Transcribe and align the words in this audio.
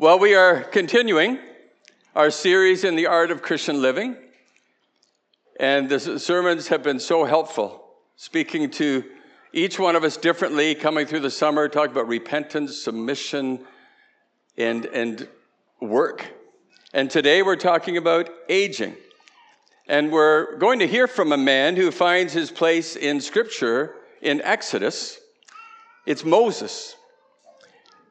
Well, 0.00 0.18
we 0.18 0.34
are 0.34 0.62
continuing 0.62 1.38
our 2.16 2.30
series 2.30 2.84
in 2.84 2.96
the 2.96 3.06
art 3.08 3.30
of 3.30 3.42
Christian 3.42 3.82
living. 3.82 4.16
And 5.58 5.90
the 5.90 6.18
sermons 6.18 6.68
have 6.68 6.82
been 6.82 6.98
so 6.98 7.26
helpful, 7.26 7.84
speaking 8.16 8.70
to 8.70 9.04
each 9.52 9.78
one 9.78 9.96
of 9.96 10.02
us 10.02 10.16
differently, 10.16 10.74
coming 10.74 11.04
through 11.04 11.20
the 11.20 11.30
summer, 11.30 11.68
talking 11.68 11.90
about 11.92 12.08
repentance, 12.08 12.78
submission, 12.82 13.62
and, 14.56 14.86
and 14.86 15.28
work. 15.82 16.26
And 16.94 17.10
today 17.10 17.42
we're 17.42 17.56
talking 17.56 17.98
about 17.98 18.30
aging. 18.48 18.96
And 19.86 20.10
we're 20.10 20.56
going 20.56 20.78
to 20.78 20.86
hear 20.86 21.08
from 21.08 21.30
a 21.30 21.36
man 21.36 21.76
who 21.76 21.90
finds 21.90 22.32
his 22.32 22.50
place 22.50 22.96
in 22.96 23.20
Scripture 23.20 23.96
in 24.22 24.40
Exodus. 24.40 25.20
It's 26.06 26.24
Moses. 26.24 26.96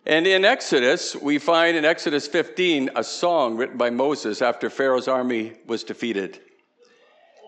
And 0.06 0.26
in 0.26 0.46
Exodus, 0.46 1.16
we 1.16 1.40
find 1.40 1.76
in 1.76 1.86
Exodus 1.86 2.28
15 2.28 2.92
a 2.96 3.04
song 3.04 3.58
written 3.58 3.78
by 3.78 3.90
Moses 3.90 4.42
after 4.42 4.70
Pharaoh's 4.70 5.08
army 5.08 5.54
was 5.68 5.84
defeated. 5.84 6.40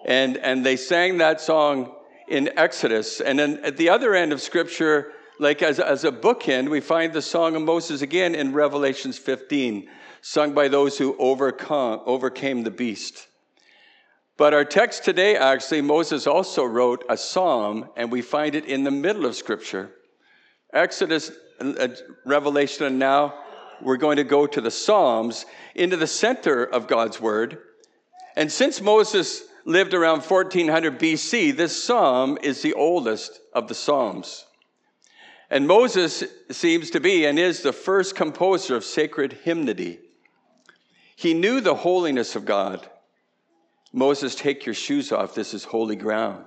And, 0.05 0.37
and 0.37 0.65
they 0.65 0.75
sang 0.75 1.19
that 1.19 1.39
song 1.39 1.95
in 2.27 2.49
Exodus. 2.57 3.21
And 3.21 3.39
then 3.39 3.59
at 3.63 3.77
the 3.77 3.89
other 3.89 4.13
end 4.13 4.33
of 4.33 4.41
Scripture, 4.41 5.13
like 5.39 5.61
as, 5.61 5.79
as 5.79 6.03
a 6.03 6.11
bookend, 6.11 6.69
we 6.69 6.81
find 6.81 7.13
the 7.13 7.21
song 7.21 7.55
of 7.55 7.61
Moses 7.61 8.01
again 8.01 8.35
in 8.35 8.53
Revelations 8.53 9.17
15, 9.17 9.89
sung 10.21 10.53
by 10.53 10.67
those 10.67 10.97
who 10.97 11.15
overcome, 11.17 12.01
overcame 12.05 12.63
the 12.63 12.71
beast. 12.71 13.27
But 14.37 14.53
our 14.53 14.65
text 14.65 15.03
today, 15.03 15.35
actually, 15.35 15.81
Moses 15.81 16.27
also 16.27 16.63
wrote 16.63 17.05
a 17.09 17.17
psalm, 17.17 17.89
and 17.95 18.11
we 18.11 18.21
find 18.21 18.55
it 18.55 18.65
in 18.65 18.83
the 18.83 18.91
middle 18.91 19.25
of 19.25 19.35
Scripture. 19.35 19.91
Exodus 20.73 21.31
Uh, 21.61 21.89
Revelation, 22.25 22.85
and 22.85 22.97
now 22.97 23.35
we're 23.81 23.97
going 23.97 24.17
to 24.17 24.23
go 24.23 24.47
to 24.47 24.61
the 24.61 24.71
Psalms, 24.71 25.45
into 25.75 25.95
the 25.95 26.07
center 26.07 26.63
of 26.63 26.87
God's 26.87 27.21
Word. 27.21 27.59
And 28.35 28.51
since 28.51 28.81
Moses 28.81 29.43
lived 29.65 29.93
around 29.93 30.21
1400 30.21 30.99
BC, 30.99 31.55
this 31.55 31.83
psalm 31.83 32.37
is 32.41 32.61
the 32.61 32.73
oldest 32.73 33.39
of 33.53 33.67
the 33.67 33.75
Psalms. 33.75 34.45
And 35.49 35.67
Moses 35.67 36.23
seems 36.49 36.91
to 36.91 36.99
be 36.99 37.25
and 37.25 37.37
is 37.37 37.61
the 37.61 37.73
first 37.73 38.15
composer 38.15 38.75
of 38.75 38.85
sacred 38.85 39.33
hymnody. 39.43 39.99
He 41.15 41.33
knew 41.33 41.59
the 41.59 41.75
holiness 41.75 42.35
of 42.35 42.45
God. 42.45 42.89
Moses, 43.93 44.33
take 44.33 44.65
your 44.65 44.73
shoes 44.73 45.11
off, 45.11 45.35
this 45.35 45.53
is 45.53 45.65
holy 45.65 45.97
ground. 45.97 46.45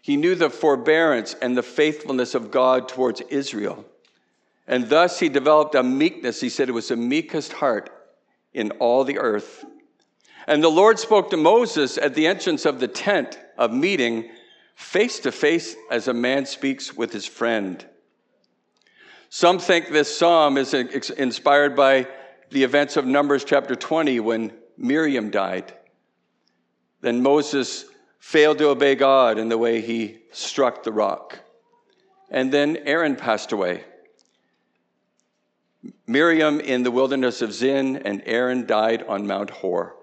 He 0.00 0.16
knew 0.16 0.34
the 0.34 0.50
forbearance 0.50 1.34
and 1.34 1.56
the 1.56 1.62
faithfulness 1.62 2.34
of 2.34 2.50
God 2.50 2.88
towards 2.88 3.20
Israel. 3.22 3.84
And 4.66 4.88
thus 4.88 5.20
he 5.20 5.28
developed 5.28 5.74
a 5.74 5.82
meekness. 5.82 6.40
He 6.40 6.48
said 6.48 6.68
it 6.68 6.72
was 6.72 6.88
the 6.88 6.96
meekest 6.96 7.52
heart 7.52 7.90
in 8.52 8.72
all 8.72 9.04
the 9.04 9.18
earth. 9.18 9.64
And 10.46 10.62
the 10.62 10.68
Lord 10.68 10.98
spoke 10.98 11.30
to 11.30 11.36
Moses 11.36 11.98
at 11.98 12.14
the 12.14 12.26
entrance 12.26 12.64
of 12.66 12.80
the 12.80 12.88
tent 12.88 13.38
of 13.58 13.72
meeting, 13.72 14.30
face 14.74 15.20
to 15.20 15.32
face, 15.32 15.76
as 15.90 16.08
a 16.08 16.14
man 16.14 16.46
speaks 16.46 16.94
with 16.94 17.12
his 17.12 17.26
friend. 17.26 17.84
Some 19.28 19.58
think 19.58 19.88
this 19.88 20.16
psalm 20.16 20.56
is 20.56 20.72
inspired 20.72 21.74
by 21.74 22.06
the 22.50 22.62
events 22.62 22.96
of 22.96 23.04
Numbers 23.04 23.44
chapter 23.44 23.74
20 23.74 24.20
when 24.20 24.52
Miriam 24.78 25.30
died. 25.30 25.72
Then 27.00 27.22
Moses 27.22 27.84
failed 28.18 28.58
to 28.58 28.68
obey 28.68 28.94
God 28.94 29.38
in 29.38 29.48
the 29.48 29.58
way 29.58 29.80
he 29.80 30.18
struck 30.30 30.82
the 30.82 30.92
rock. 30.92 31.40
And 32.30 32.52
then 32.52 32.76
Aaron 32.78 33.16
passed 33.16 33.52
away. 33.52 33.84
Miriam 36.06 36.60
in 36.60 36.82
the 36.82 36.90
wilderness 36.90 37.42
of 37.42 37.52
Zin, 37.52 37.96
and 37.96 38.22
Aaron 38.26 38.66
died 38.66 39.02
on 39.02 39.26
Mount 39.26 39.50
Hor. 39.50 39.96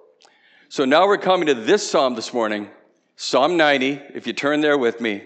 So 0.67 0.85
now 0.85 1.07
we're 1.07 1.17
coming 1.17 1.47
to 1.47 1.53
this 1.53 1.89
psalm 1.89 2.15
this 2.15 2.33
morning, 2.33 2.69
Psalm 3.15 3.57
90, 3.57 4.01
if 4.13 4.27
you 4.27 4.33
turn 4.33 4.61
there 4.61 4.77
with 4.77 4.99
me. 4.99 5.23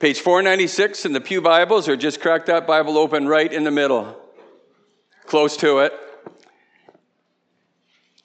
Page 0.00 0.20
496 0.20 1.04
in 1.04 1.12
the 1.12 1.20
Pew 1.20 1.42
Bibles, 1.42 1.88
or 1.88 1.96
just 1.96 2.20
crack 2.20 2.46
that 2.46 2.66
Bible 2.66 2.96
open 2.96 3.28
right 3.28 3.52
in 3.52 3.64
the 3.64 3.70
middle, 3.70 4.18
close 5.26 5.56
to 5.58 5.80
it. 5.80 5.92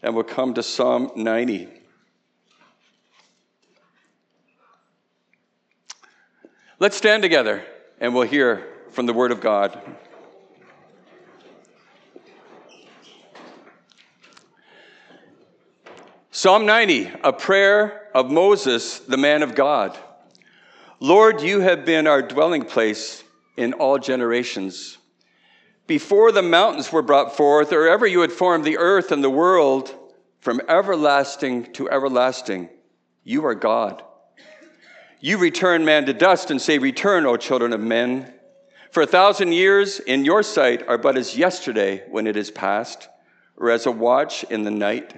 And 0.02 0.16
we'll 0.16 0.24
come 0.24 0.54
to 0.54 0.64
Psalm 0.64 1.12
90. 1.16 1.68
Let's 6.80 6.98
stand 6.98 7.24
together 7.24 7.64
and 8.00 8.14
we'll 8.14 8.28
hear 8.28 8.68
from 8.92 9.06
the 9.06 9.14
Word 9.14 9.32
of 9.32 9.42
God. 9.42 9.82
Psalm 16.38 16.66
90, 16.66 17.14
a 17.24 17.32
prayer 17.32 18.10
of 18.14 18.30
Moses, 18.30 19.00
the 19.00 19.16
man 19.16 19.42
of 19.42 19.56
God. 19.56 19.98
Lord, 21.00 21.40
you 21.40 21.62
have 21.62 21.86
been 21.86 22.08
our 22.08 22.22
dwelling 22.22 22.66
place 22.66 23.24
in 23.56 23.72
all 23.72 23.98
generations. 23.98 24.98
Before 25.88 26.34
the 26.34 26.42
mountains 26.42 26.92
were 26.92 27.02
brought 27.02 27.38
forth, 27.38 27.72
or 27.72 27.88
ever 27.88 28.06
you 28.06 28.20
had 28.20 28.34
formed 28.34 28.66
the 28.66 28.80
earth 28.80 29.14
and 29.14 29.24
the 29.24 29.30
world, 29.30 29.96
from 30.42 30.60
everlasting 30.68 31.72
to 31.72 31.90
everlasting, 31.90 32.68
you 33.24 33.46
are 33.46 33.56
God. 33.56 34.04
You 35.22 35.38
return 35.38 35.86
man 35.86 36.06
to 36.08 36.14
dust 36.14 36.52
and 36.52 36.62
say, 36.62 36.80
Return, 36.80 37.26
O 37.26 37.38
children 37.38 37.72
of 37.72 37.80
men. 37.80 38.34
For 38.92 39.04
a 39.04 39.08
thousand 39.08 39.54
years 39.54 40.02
in 40.02 40.26
your 40.26 40.44
sight 40.44 40.86
are 40.86 40.98
but 40.98 41.16
as 41.16 41.38
yesterday 41.38 42.04
when 42.10 42.28
it 42.28 42.36
is 42.36 42.52
past, 42.52 43.08
or 43.56 43.72
as 43.72 43.86
a 43.86 43.92
watch 43.92 44.44
in 44.50 44.64
the 44.64 44.72
night. 44.72 45.18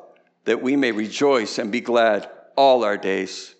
that 0.45 0.61
we 0.61 0.75
may 0.75 0.91
rejoice 0.91 1.57
and 1.57 1.71
be 1.71 1.81
glad 1.81 2.29
all 2.55 2.83
our 2.83 2.97
days. 2.97 3.55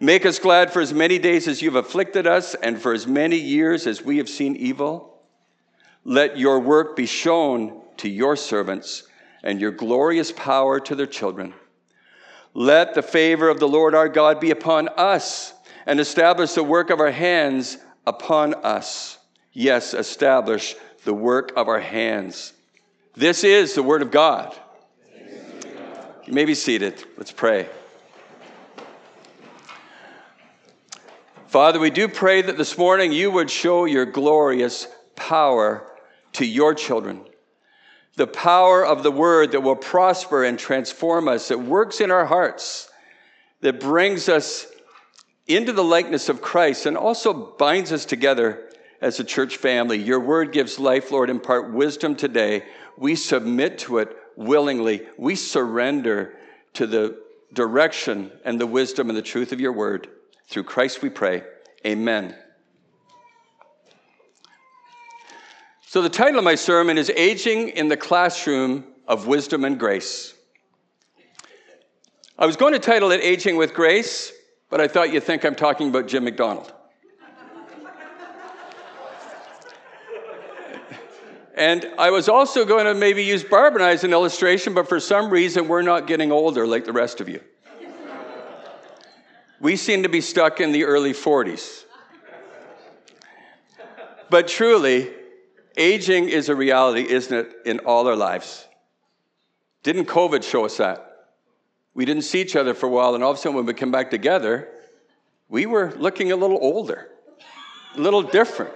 Make 0.00 0.24
us 0.24 0.38
glad 0.38 0.72
for 0.72 0.80
as 0.80 0.94
many 0.94 1.18
days 1.18 1.46
as 1.46 1.60
you've 1.60 1.76
afflicted 1.76 2.26
us, 2.26 2.54
and 2.54 2.80
for 2.80 2.92
as 2.92 3.06
many 3.06 3.36
years 3.36 3.86
as 3.86 4.02
we 4.02 4.18
have 4.18 4.28
seen 4.28 4.56
evil. 4.56 5.20
Let 6.04 6.38
your 6.38 6.60
work 6.60 6.96
be 6.96 7.06
shown 7.06 7.82
to 7.98 8.08
your 8.08 8.36
servants, 8.36 9.02
and 9.42 9.60
your 9.60 9.72
glorious 9.72 10.32
power 10.32 10.80
to 10.80 10.94
their 10.94 11.06
children. 11.06 11.52
Let 12.54 12.94
the 12.94 13.02
favor 13.02 13.48
of 13.48 13.60
the 13.60 13.68
Lord 13.68 13.94
our 13.94 14.08
God 14.08 14.40
be 14.40 14.50
upon 14.50 14.88
us, 14.88 15.52
and 15.86 16.00
establish 16.00 16.52
the 16.52 16.64
work 16.64 16.90
of 16.90 17.00
our 17.00 17.10
hands 17.10 17.78
upon 18.06 18.54
us. 18.54 19.18
Yes, 19.52 19.94
establish 19.94 20.76
the 21.04 21.14
work 21.14 21.52
of 21.56 21.68
our 21.68 21.80
hands. 21.80 22.52
This 23.14 23.44
is 23.44 23.74
the 23.74 23.82
word 23.82 24.02
of 24.02 24.10
God. 24.10 24.56
You 26.30 26.34
may 26.36 26.44
be 26.44 26.54
seated. 26.54 27.04
Let's 27.16 27.32
pray. 27.32 27.68
Father, 31.48 31.80
we 31.80 31.90
do 31.90 32.06
pray 32.06 32.40
that 32.40 32.56
this 32.56 32.78
morning 32.78 33.10
you 33.10 33.32
would 33.32 33.50
show 33.50 33.84
your 33.84 34.06
glorious 34.06 34.86
power 35.16 35.84
to 36.34 36.46
your 36.46 36.72
children. 36.74 37.22
The 38.14 38.28
power 38.28 38.86
of 38.86 39.02
the 39.02 39.10
word 39.10 39.50
that 39.50 39.62
will 39.62 39.74
prosper 39.74 40.44
and 40.44 40.56
transform 40.56 41.26
us, 41.26 41.48
that 41.48 41.58
works 41.58 42.00
in 42.00 42.12
our 42.12 42.26
hearts, 42.26 42.88
that 43.62 43.80
brings 43.80 44.28
us 44.28 44.68
into 45.48 45.72
the 45.72 45.82
likeness 45.82 46.28
of 46.28 46.40
Christ 46.40 46.86
and 46.86 46.96
also 46.96 47.56
binds 47.56 47.90
us 47.90 48.04
together 48.04 48.70
as 49.00 49.18
a 49.18 49.24
church 49.24 49.56
family. 49.56 49.98
Your 49.98 50.20
word 50.20 50.52
gives 50.52 50.78
life, 50.78 51.10
Lord. 51.10 51.28
Impart 51.28 51.72
wisdom 51.72 52.14
today. 52.14 52.66
We 52.96 53.16
submit 53.16 53.78
to 53.78 53.98
it 53.98 54.16
willingly. 54.40 55.06
We 55.18 55.36
surrender 55.36 56.34
to 56.74 56.86
the 56.86 57.18
direction 57.52 58.32
and 58.44 58.60
the 58.60 58.66
wisdom 58.66 59.10
and 59.10 59.16
the 59.16 59.22
truth 59.22 59.52
of 59.52 59.60
your 59.60 59.72
word. 59.72 60.08
Through 60.48 60.64
Christ 60.64 61.02
we 61.02 61.10
pray. 61.10 61.44
Amen. 61.86 62.34
So, 65.86 66.02
the 66.02 66.08
title 66.08 66.38
of 66.38 66.44
my 66.44 66.54
sermon 66.54 66.98
is 66.98 67.10
Aging 67.10 67.70
in 67.70 67.88
the 67.88 67.96
Classroom 67.96 68.84
of 69.08 69.26
Wisdom 69.26 69.64
and 69.64 69.78
Grace. 69.78 70.34
I 72.38 72.46
was 72.46 72.56
going 72.56 72.72
to 72.72 72.78
title 72.78 73.10
it 73.10 73.20
Aging 73.22 73.56
with 73.56 73.74
Grace, 73.74 74.32
but 74.70 74.80
I 74.80 74.86
thought 74.88 75.12
you'd 75.12 75.24
think 75.24 75.44
I'm 75.44 75.56
talking 75.56 75.88
about 75.88 76.06
Jim 76.06 76.24
McDonald. 76.24 76.72
And 81.60 81.86
I 81.98 82.08
was 82.10 82.30
also 82.30 82.64
going 82.64 82.86
to 82.86 82.94
maybe 82.94 83.22
use 83.22 83.44
Barb 83.44 83.74
and 83.74 83.84
I 83.84 83.90
as 83.90 84.02
an 84.02 84.12
illustration, 84.12 84.72
but 84.72 84.88
for 84.88 84.98
some 84.98 85.28
reason, 85.28 85.68
we're 85.68 85.82
not 85.82 86.06
getting 86.06 86.32
older 86.32 86.66
like 86.66 86.86
the 86.86 86.92
rest 86.94 87.20
of 87.20 87.28
you. 87.28 87.42
We 89.60 89.76
seem 89.76 90.04
to 90.04 90.08
be 90.08 90.22
stuck 90.22 90.58
in 90.58 90.72
the 90.72 90.84
early 90.84 91.12
40s. 91.12 91.84
But 94.30 94.48
truly, 94.48 95.10
aging 95.76 96.30
is 96.30 96.48
a 96.48 96.54
reality, 96.54 97.06
isn't 97.06 97.36
it, 97.36 97.52
in 97.66 97.80
all 97.80 98.08
our 98.08 98.16
lives? 98.16 98.66
Didn't 99.82 100.06
COVID 100.06 100.42
show 100.42 100.64
us 100.64 100.78
that? 100.78 101.26
We 101.92 102.06
didn't 102.06 102.22
see 102.22 102.40
each 102.40 102.56
other 102.56 102.72
for 102.72 102.86
a 102.86 102.90
while, 102.90 103.14
and 103.14 103.22
all 103.22 103.32
of 103.32 103.36
a 103.36 103.40
sudden, 103.40 103.56
when 103.56 103.66
we 103.66 103.74
came 103.74 103.90
back 103.90 104.10
together, 104.10 104.66
we 105.50 105.66
were 105.66 105.92
looking 105.98 106.32
a 106.32 106.36
little 106.36 106.58
older, 106.58 107.08
a 107.96 108.00
little 108.00 108.22
different, 108.22 108.72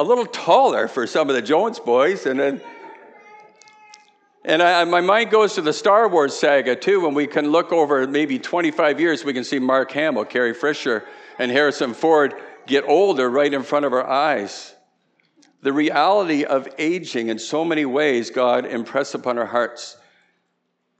a 0.00 0.02
little 0.02 0.24
taller 0.24 0.88
for 0.88 1.06
some 1.06 1.28
of 1.28 1.36
the 1.36 1.42
Jones 1.42 1.78
boys, 1.78 2.24
and 2.24 2.40
then. 2.40 2.60
And 4.42 4.62
I, 4.62 4.82
my 4.84 5.02
mind 5.02 5.30
goes 5.30 5.56
to 5.56 5.60
the 5.60 5.74
Star 5.74 6.08
Wars 6.08 6.34
saga 6.34 6.74
too. 6.74 7.02
When 7.02 7.12
we 7.12 7.26
can 7.26 7.52
look 7.52 7.70
over 7.70 8.06
maybe 8.06 8.38
25 8.38 8.98
years, 8.98 9.22
we 9.22 9.34
can 9.34 9.44
see 9.44 9.58
Mark 9.58 9.92
Hamill, 9.92 10.24
Carrie 10.24 10.54
Fisher, 10.54 11.04
and 11.38 11.50
Harrison 11.50 11.92
Ford 11.92 12.34
get 12.66 12.84
older 12.88 13.28
right 13.28 13.52
in 13.52 13.62
front 13.62 13.84
of 13.84 13.92
our 13.92 14.06
eyes. 14.08 14.74
The 15.60 15.74
reality 15.74 16.44
of 16.44 16.66
aging 16.78 17.28
in 17.28 17.38
so 17.38 17.62
many 17.62 17.84
ways, 17.84 18.30
God 18.30 18.64
impressed 18.64 19.14
upon 19.14 19.36
our 19.36 19.44
hearts 19.44 19.98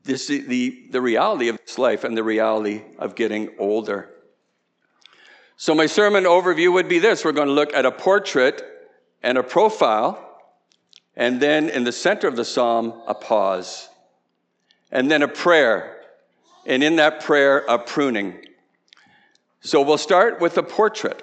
this, 0.04 0.26
the, 0.26 0.88
the 0.90 1.00
reality 1.00 1.48
of 1.48 1.58
this 1.64 1.78
life 1.78 2.04
and 2.04 2.14
the 2.14 2.22
reality 2.22 2.82
of 2.98 3.14
getting 3.14 3.54
older. 3.58 4.10
So, 5.56 5.74
my 5.74 5.86
sermon 5.86 6.24
overview 6.24 6.70
would 6.74 6.88
be 6.88 6.98
this 6.98 7.24
we're 7.24 7.32
going 7.32 7.48
to 7.48 7.54
look 7.54 7.72
at 7.72 7.86
a 7.86 7.92
portrait 7.92 8.62
and 9.22 9.38
a 9.38 9.42
profile, 9.42 10.26
and 11.16 11.40
then 11.40 11.68
in 11.68 11.84
the 11.84 11.92
center 11.92 12.28
of 12.28 12.36
the 12.36 12.44
psalm, 12.44 13.02
a 13.06 13.14
pause, 13.14 13.88
and 14.90 15.10
then 15.10 15.22
a 15.22 15.28
prayer, 15.28 16.00
and 16.66 16.82
in 16.82 16.96
that 16.96 17.20
prayer, 17.20 17.58
a 17.68 17.78
pruning. 17.78 18.44
So, 19.60 19.82
we'll 19.82 19.98
start 19.98 20.40
with 20.40 20.56
a 20.56 20.62
portrait. 20.62 21.22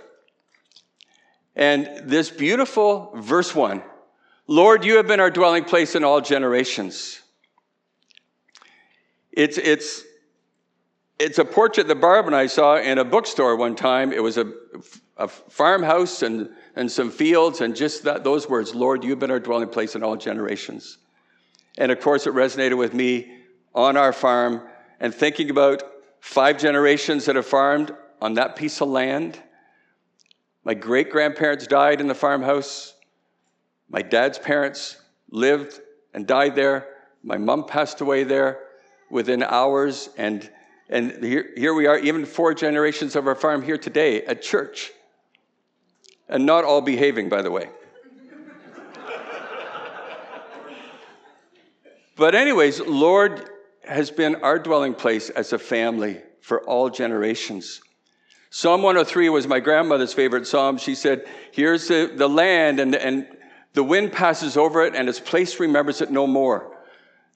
And 1.56 1.90
this 2.04 2.30
beautiful 2.30 3.12
verse 3.16 3.56
one 3.56 3.82
Lord, 4.46 4.86
you 4.86 4.98
have 4.98 5.08
been 5.08 5.20
our 5.20 5.32
dwelling 5.32 5.66
place 5.66 5.96
in 5.96 6.04
all 6.04 6.22
generations. 6.22 7.22
It's, 9.32 9.58
it's, 9.58 10.04
it's 11.20 11.38
a 11.38 11.46
portrait 11.46 11.88
that 11.90 12.00
Barb 12.02 12.28
and 12.28 12.36
I 12.36 12.48
saw 12.48 12.78
in 12.78 12.98
a 12.98 13.04
bookstore 13.04 13.56
one 13.56 13.76
time. 13.76 14.14
It 14.14 14.24
was 14.24 14.38
a, 14.38 14.52
a 15.18 15.28
farmhouse 15.28 16.22
and, 16.22 16.50
and 16.78 16.92
some 16.92 17.10
fields, 17.10 17.62
and 17.62 17.76
just 17.76 18.04
that, 18.04 18.24
those 18.24 18.48
words, 18.48 18.76
Lord, 18.76 19.04
you've 19.04 19.18
been 19.18 19.32
our 19.32 19.40
dwelling 19.40 19.68
place 19.68 19.96
in 19.96 20.04
all 20.04 20.16
generations. 20.16 21.00
And 21.76 21.92
of 21.92 22.00
course, 22.00 22.28
it 22.28 22.34
resonated 22.34 22.78
with 22.78 22.94
me 22.94 23.34
on 23.74 23.98
our 23.98 24.14
farm 24.14 24.62
and 25.00 25.14
thinking 25.14 25.50
about 25.50 25.82
five 26.20 26.60
generations 26.60 27.26
that 27.26 27.36
have 27.36 27.48
farmed 27.48 27.96
on 28.22 28.36
that 28.36 28.56
piece 28.56 28.80
of 28.80 28.90
land. 28.90 29.42
My 30.64 30.76
great 30.76 31.10
grandparents 31.10 31.66
died 31.66 32.00
in 32.00 32.08
the 32.08 32.16
farmhouse. 32.16 32.94
My 33.90 34.04
dad's 34.04 34.38
parents 34.38 35.02
lived 35.32 35.80
and 36.14 36.28
died 36.28 36.56
there. 36.56 36.88
My 37.24 37.38
mom 37.38 37.66
passed 37.66 38.02
away 38.02 38.24
there 38.24 38.60
within 39.10 39.42
hours. 39.42 40.10
And, 40.16 40.48
and 40.90 41.24
here, 41.24 41.50
here 41.58 41.74
we 41.74 41.88
are, 41.88 41.98
even 41.98 42.24
four 42.24 42.54
generations 42.54 43.16
of 43.16 43.26
our 43.26 43.36
farm 43.36 43.64
here 43.64 43.80
today 43.80 44.22
at 44.24 44.44
church. 44.44 44.92
And 46.30 46.46
not 46.46 46.64
all 46.64 46.82
behaving, 46.82 47.30
by 47.30 47.42
the 47.42 47.52
way. 47.52 47.70
but, 52.16 52.36
anyways, 52.36 52.82
Lord 52.82 53.50
has 53.84 54.12
been 54.12 54.36
our 54.36 54.60
dwelling 54.60 54.94
place 54.94 55.30
as 55.30 55.54
a 55.54 55.60
family 55.60 56.22
for 56.42 56.62
all 56.64 56.90
generations. 56.90 57.82
Psalm 58.50 58.82
103 58.82 59.30
was 59.30 59.48
my 59.48 59.60
grandmother's 59.60 60.14
favorite 60.14 60.48
psalm. 60.48 60.78
She 60.78 60.96
said, 60.96 61.26
Here's 61.52 61.88
the, 61.88 62.12
the 62.16 62.28
land, 62.28 62.80
and, 62.80 62.96
and 62.96 63.28
the 63.74 63.84
wind 63.84 64.12
passes 64.12 64.58
over 64.58 64.84
it, 64.84 64.96
and 64.96 65.08
its 65.08 65.20
place 65.20 65.60
remembers 65.60 66.02
it 66.02 66.12
no 66.12 66.28
more 66.28 66.78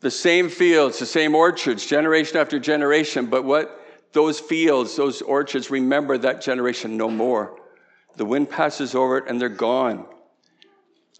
the 0.02 0.12
same 0.12 0.50
fields, 0.50 1.00
the 1.00 1.06
same 1.06 1.36
orchards, 1.36 1.86
generation 1.86 2.38
after 2.38 2.60
generation, 2.60 3.28
but 3.28 3.46
what 3.46 3.80
those 4.14 4.40
fields, 4.40 4.96
those 4.96 5.22
orchards, 5.22 5.70
remember 5.70 6.18
that 6.18 6.42
generation 6.42 6.98
no 6.98 7.10
more. 7.10 7.56
The 8.16 8.26
wind 8.26 8.50
passes 8.50 8.96
over 8.96 9.18
it 9.18 9.26
and 9.28 9.40
they're 9.40 9.50
gone. 9.50 10.06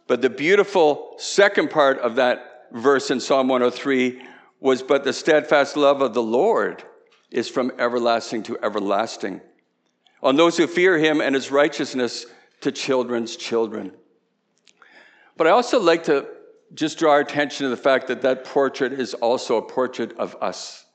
But 0.08 0.22
the 0.22 0.30
beautiful 0.30 1.16
second 1.18 1.70
part 1.72 2.00
of 2.00 2.16
that 2.16 2.68
verse 2.72 3.12
in 3.12 3.20
Psalm 3.20 3.48
103 3.48 4.22
was, 4.60 4.84
But 4.84 5.04
the 5.04 5.14
steadfast 5.14 5.78
love 5.78 6.02
of 6.02 6.14
the 6.14 6.24
Lord 6.24 6.84
is 7.30 7.48
from 7.48 7.72
everlasting 7.80 8.44
to 8.44 8.58
everlasting. 8.62 9.42
On 10.22 10.36
those 10.36 10.58
who 10.58 10.68
fear 10.68 10.98
him 10.98 11.22
and 11.22 11.34
his 11.34 11.50
righteousness 11.50 12.26
to 12.62 12.72
children's 12.72 13.36
children. 13.36 13.94
But 15.38 15.48
I 15.48 15.52
also 15.52 15.80
like 15.80 16.04
to 16.04 16.28
just 16.74 17.00
draw 17.00 17.14
our 17.14 17.22
attention 17.22 17.66
to 17.66 17.70
the 17.70 17.78
fact 17.78 18.08
that 18.08 18.22
that 18.22 18.44
portrait 18.44 18.94
is 18.94 19.14
also 19.16 19.58
a 19.58 19.62
portrait 19.62 20.18
of 20.18 20.36
us. 20.42 20.86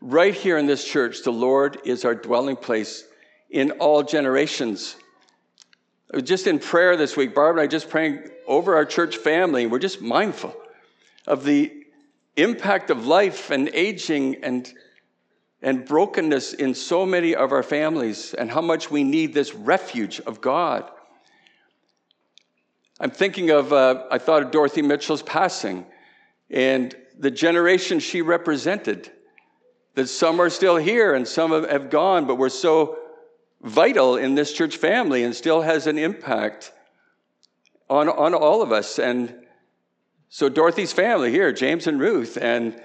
Right 0.00 0.34
here 0.34 0.58
in 0.58 0.66
this 0.66 0.84
church, 0.84 1.22
the 1.22 1.32
Lord 1.32 1.78
is 1.84 2.04
our 2.04 2.14
dwelling 2.14 2.56
place 2.56 3.04
in 3.52 3.70
all 3.72 4.02
generations. 4.02 4.96
Just 6.24 6.46
in 6.46 6.58
prayer 6.58 6.96
this 6.96 7.16
week, 7.16 7.34
Barb 7.34 7.56
and 7.56 7.62
I 7.62 7.66
just 7.66 7.88
praying 7.88 8.28
over 8.46 8.74
our 8.74 8.84
church 8.84 9.18
family, 9.18 9.66
we're 9.66 9.78
just 9.78 10.00
mindful 10.00 10.54
of 11.26 11.44
the 11.44 11.70
impact 12.36 12.90
of 12.90 13.06
life 13.06 13.50
and 13.50 13.68
aging 13.74 14.42
and, 14.42 14.72
and 15.60 15.84
brokenness 15.86 16.54
in 16.54 16.74
so 16.74 17.06
many 17.06 17.34
of 17.34 17.52
our 17.52 17.62
families 17.62 18.34
and 18.34 18.50
how 18.50 18.62
much 18.62 18.90
we 18.90 19.04
need 19.04 19.34
this 19.34 19.54
refuge 19.54 20.18
of 20.20 20.40
God. 20.40 20.90
I'm 22.98 23.10
thinking 23.10 23.50
of, 23.50 23.72
uh, 23.72 24.04
I 24.10 24.18
thought 24.18 24.42
of 24.42 24.50
Dorothy 24.50 24.80
Mitchell's 24.80 25.22
passing 25.22 25.84
and 26.50 26.94
the 27.18 27.30
generation 27.30 28.00
she 28.00 28.22
represented. 28.22 29.10
That 29.94 30.08
some 30.08 30.40
are 30.40 30.48
still 30.48 30.76
here 30.76 31.14
and 31.14 31.28
some 31.28 31.50
have 31.50 31.90
gone, 31.90 32.26
but 32.26 32.36
we're 32.36 32.48
so 32.48 32.98
vital 33.62 34.16
in 34.16 34.34
this 34.34 34.52
church 34.52 34.76
family 34.76 35.22
and 35.22 35.34
still 35.34 35.62
has 35.62 35.86
an 35.86 35.98
impact 35.98 36.72
on, 37.88 38.08
on 38.08 38.34
all 38.34 38.62
of 38.62 38.72
us. 38.72 38.98
And 38.98 39.34
so 40.28 40.48
Dorothy's 40.48 40.92
family 40.92 41.30
here, 41.30 41.52
James 41.52 41.86
and 41.86 42.00
Ruth 42.00 42.36
and, 42.40 42.80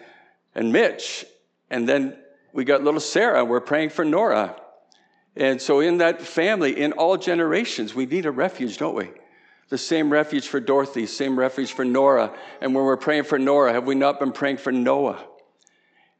and 0.54 0.72
Mitch, 0.72 1.26
and 1.70 1.88
then 1.88 2.18
we 2.54 2.64
got 2.64 2.84
little 2.84 3.00
Sarah, 3.00 3.44
we're 3.44 3.62
praying 3.62 3.90
for 3.90 4.06
Nora. 4.06 4.56
And 5.36 5.62
so 5.62 5.80
in 5.80 6.00
that 6.00 6.22
family, 6.22 6.80
in 6.80 6.94
all 6.94 7.18
generations, 7.18 7.94
we 7.94 8.06
need 8.06 8.26
a 8.26 8.32
refuge, 8.32 8.78
don't 8.78 8.96
we? 8.96 9.10
The 9.70 9.78
same 9.78 10.10
refuge 10.10 10.48
for 10.48 10.60
Dorothy, 10.60 11.06
same 11.06 11.38
refuge 11.38 11.74
for 11.74 11.86
Nora. 11.86 12.34
And 12.62 12.74
when 12.74 12.86
we're 12.86 12.98
praying 12.98 13.24
for 13.24 13.38
Nora, 13.38 13.74
have 13.74 13.86
we 13.86 13.96
not 13.96 14.20
been 14.20 14.32
praying 14.32 14.58
for 14.58 14.72
Noah? 14.72 15.24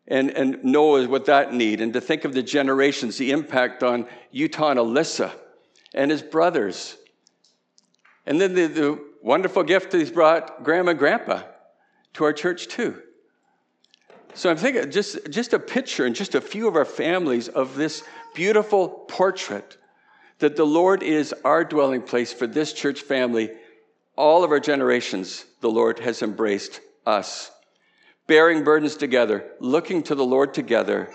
And, 0.08 0.30
and 0.32 0.64
Noah 0.64 1.08
with 1.08 1.26
that 1.26 1.54
need. 1.54 1.82
And 1.82 1.94
to 1.94 2.02
think 2.02 2.24
of 2.24 2.34
the 2.34 2.44
generations, 2.44 3.18
the 3.18 3.32
impact 3.32 3.84
on 3.84 4.08
Utah 4.32 4.72
and 4.72 4.80
Alyssa 4.80 5.32
and 5.94 6.12
his 6.12 6.22
brothers. 6.22 6.96
And 8.26 8.40
then 8.40 8.54
the, 8.54 8.68
the 8.68 9.06
wonderful 9.22 9.64
gift 9.64 9.92
that 9.92 9.98
he's 9.98 10.12
brought 10.12 10.64
grandma 10.64 10.92
and 10.92 11.00
grandpa 11.00 11.44
to 12.14 12.24
our 12.24 12.34
church 12.34 12.68
too. 12.68 13.02
So 14.34 14.50
I'm 14.50 14.58
thinking 14.58 14.92
just, 14.92 15.30
just 15.30 15.54
a 15.54 15.60
picture 15.60 16.06
and 16.06 16.16
just 16.16 16.36
a 16.36 16.42
few 16.42 16.68
of 16.68 16.76
our 16.76 16.86
families 16.86 17.48
of 17.48 17.76
this 17.76 18.04
beautiful 18.36 18.88
portrait 18.88 19.78
that 20.40 20.56
the 20.56 20.66
Lord 20.66 21.02
is 21.02 21.34
our 21.44 21.64
dwelling 21.64 22.04
place 22.04 22.32
for 22.32 22.46
this 22.46 22.72
church 22.74 23.02
family. 23.02 23.50
All 24.16 24.44
of 24.44 24.52
our 24.52 24.60
generations, 24.60 25.46
the 25.62 25.70
Lord 25.70 26.00
has 26.00 26.22
embraced 26.22 26.80
us, 27.06 27.52
bearing 28.28 28.64
burdens 28.64 28.98
together, 28.98 29.46
looking 29.60 30.04
to 30.04 30.16
the 30.16 30.26
Lord 30.26 30.54
together. 30.54 31.10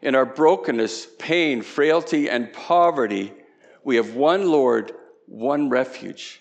In 0.00 0.14
our 0.14 0.24
brokenness, 0.24 1.06
pain, 1.18 1.62
frailty, 1.62 2.30
and 2.30 2.52
poverty, 2.52 3.32
we 3.84 3.96
have 3.96 4.14
one 4.14 4.48
Lord, 4.48 4.92
one 5.26 5.68
refuge, 5.68 6.40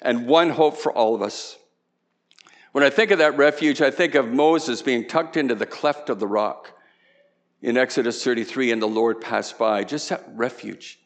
and 0.00 0.26
one 0.26 0.50
hope 0.50 0.76
for 0.76 0.92
all 0.92 1.14
of 1.14 1.22
us. 1.22 1.58
When 2.72 2.84
I 2.84 2.90
think 2.90 3.10
of 3.10 3.18
that 3.18 3.38
refuge, 3.38 3.80
I 3.80 3.90
think 3.90 4.14
of 4.14 4.28
Moses 4.28 4.82
being 4.82 5.08
tucked 5.08 5.38
into 5.38 5.54
the 5.54 5.66
cleft 5.66 6.10
of 6.10 6.20
the 6.20 6.26
rock 6.26 6.72
in 7.62 7.78
Exodus 7.78 8.22
33 8.22 8.72
and 8.72 8.82
the 8.82 8.86
Lord 8.86 9.20
passed 9.22 9.58
by. 9.58 9.82
Just 9.82 10.10
that 10.10 10.24
refuge, 10.34 11.00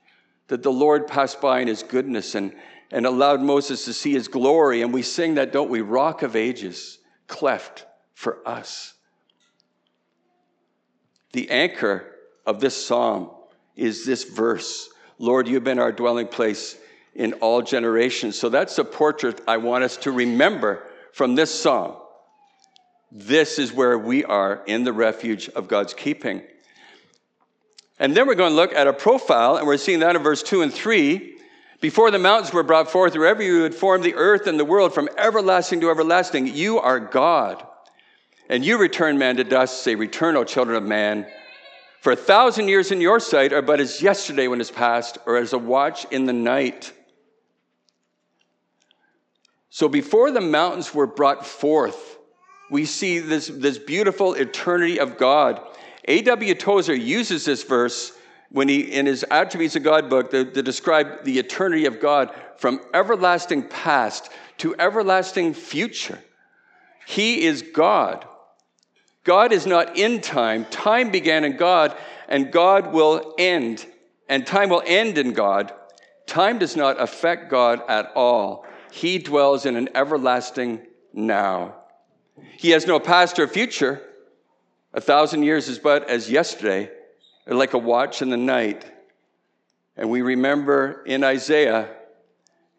that 0.49 0.65
the 0.65 0.73
Lord 0.73 1.07
passed 1.07 1.41
by 1.41 1.61
in 1.61 1.69
his 1.69 1.85
goodness 1.85 2.35
and, 2.35 2.53
and 2.91 3.07
allowed 3.07 3.41
Moses 3.41 3.85
to 3.85 3.93
see 3.93 4.13
his 4.13 4.27
glory. 4.27 4.83
And 4.83 4.93
we 4.93 5.03
sing 5.03 5.35
that, 5.35 5.53
don't 5.53 5.71
we? 5.71 5.81
Rock 5.81 6.23
of 6.23 6.35
ages, 6.35 6.99
cleft 7.29 7.87
for 8.21 8.37
us. 8.47 8.93
The 11.33 11.51
anchor 11.51 12.05
of 12.45 12.61
this 12.61 12.77
psalm 12.77 13.31
is 13.77 14.05
this 14.05 14.25
verse 14.25 14.91
Lord, 15.19 15.49
you've 15.49 15.65
been 15.65 15.79
our 15.79 15.93
dwelling 15.93 16.29
place 16.29 16.79
in 17.15 17.35
all 17.35 17.61
generations. 17.61 18.39
So 18.39 18.49
that's 18.49 18.79
a 18.79 18.85
portrait 18.85 19.41
I 19.47 19.59
want 19.59 19.85
us 19.85 19.99
to 19.99 20.13
remember 20.13 20.87
from 21.13 21.35
this 21.35 21.55
psalm. 21.55 21.97
This 23.13 23.59
is 23.59 23.71
where 23.71 23.99
we 23.99 24.25
are 24.25 24.63
in 24.67 24.85
the 24.85 24.95
refuge 24.95 25.51
of 25.51 25.69
God's 25.69 25.93
keeping. 25.93 26.43
And 27.99 28.17
then 28.17 28.27
we're 28.27 28.35
going 28.35 28.53
to 28.53 28.57
look 28.57 28.75
at 28.75 28.87
a 28.87 28.95
profile, 28.95 29.57
and 29.57 29.67
we're 29.67 29.77
seeing 29.77 30.01
that 30.01 30.17
in 30.17 30.23
verse 30.23 30.43
2 30.43 30.63
and 30.63 30.73
3. 30.73 31.37
Before 31.83 32.11
the 32.11 32.19
mountains 32.19 32.53
were 32.53 32.63
brought 32.63 32.91
forth, 32.91 33.15
wherever 33.15 33.43
you 33.43 33.63
had 33.63 33.75
formed 33.75 34.05
the 34.05 34.15
earth 34.15 34.47
and 34.47 34.59
the 34.59 34.65
world 34.65 34.95
from 34.95 35.11
everlasting 35.19 35.83
to 35.83 35.91
everlasting, 35.91 36.47
you 36.47 36.79
are 36.79 36.99
God. 36.99 37.67
And 38.51 38.65
you 38.65 38.79
return 38.79 39.17
man 39.17 39.37
to 39.37 39.45
dust, 39.45 39.85
say, 39.85 39.95
Return, 39.95 40.37
O 40.37 40.43
children 40.43 40.77
of 40.77 40.83
man. 40.83 41.25
For 42.01 42.13
a 42.13 42.17
thousand 42.17 42.67
years 42.67 42.91
in 42.91 43.01
your 43.01 43.21
sight 43.21 43.53
are 43.53 43.63
but 43.63 43.79
as 43.79 44.03
yesterday 44.03 44.49
when 44.49 44.61
it's 44.61 44.73
past, 44.73 45.19
or 45.25 45.37
as 45.37 45.53
a 45.53 45.59
watch 45.59 46.05
in 46.11 46.27
the 46.27 46.33
night. 46.33 46.93
So 49.69 49.89
before 49.89 50.33
the 50.33 50.41
mountains 50.41 50.93
were 50.93 51.07
brought 51.07 51.47
forth, 51.47 52.19
we 52.73 52.87
see 52.87 53.21
this, 53.21 53.47
this 53.47 53.79
beautiful 53.79 54.35
eternity 54.35 54.99
of 54.99 55.17
God. 55.17 55.61
A.W. 56.07 56.55
Tozer 56.57 56.95
uses 56.95 57.45
this 57.45 57.63
verse 57.63 58.13
when 58.51 58.69
he, 58.69 58.81
in 58.81 59.07
his 59.07 59.25
Attributes 59.31 59.77
of 59.77 59.85
God 59.85 60.11
book, 60.11 60.33
to, 60.33 60.45
to 60.45 60.63
describe 60.63 61.23
the 61.23 61.39
eternity 61.39 61.87
of 61.87 62.01
God 62.01 62.35
from 62.57 62.81
everlasting 62.93 63.69
past 63.69 64.29
to 64.59 64.75
everlasting 64.77 65.55
future. 65.55 66.19
He 67.07 67.45
is 67.45 67.63
God. 67.63 68.27
God 69.25 69.53
is 69.53 69.67
not 69.67 69.97
in 69.97 70.21
time. 70.21 70.65
Time 70.67 71.11
began 71.11 71.45
in 71.45 71.57
God, 71.57 71.97
and 72.29 72.51
God 72.51 72.93
will 72.93 73.35
end, 73.39 73.85
and 74.29 74.47
time 74.47 74.71
will 74.71 74.83
end 74.87 75.19
in 75.19 75.33
God. 75.33 75.73
Time 76.27 76.59
does 76.59 76.77
not 76.77 77.01
affect 77.01 77.51
God 77.51 77.83
at 77.89 78.13
all. 78.15 78.65
He 78.93 79.19
dwells 79.19 79.67
in 79.67 79.77
an 79.77 79.89
everlasting 79.95 80.87
now. 81.13 81.77
He 82.57 82.71
has 82.71 82.87
no 82.87 82.99
past 83.01 83.39
or 83.39 83.47
future. 83.47 84.01
A 84.93 85.01
thousand 85.01 85.43
years 85.43 85.69
is 85.69 85.79
but 85.79 86.09
as 86.09 86.31
yesterday, 86.31 86.91
like 87.47 87.75
a 87.75 87.79
watch 87.79 88.23
in 88.23 88.31
the 88.31 88.37
night. 88.37 88.85
And 89.97 90.11
we 90.11 90.23
remember 90.23 91.03
in 91.05 91.23
Isaiah 91.25 91.89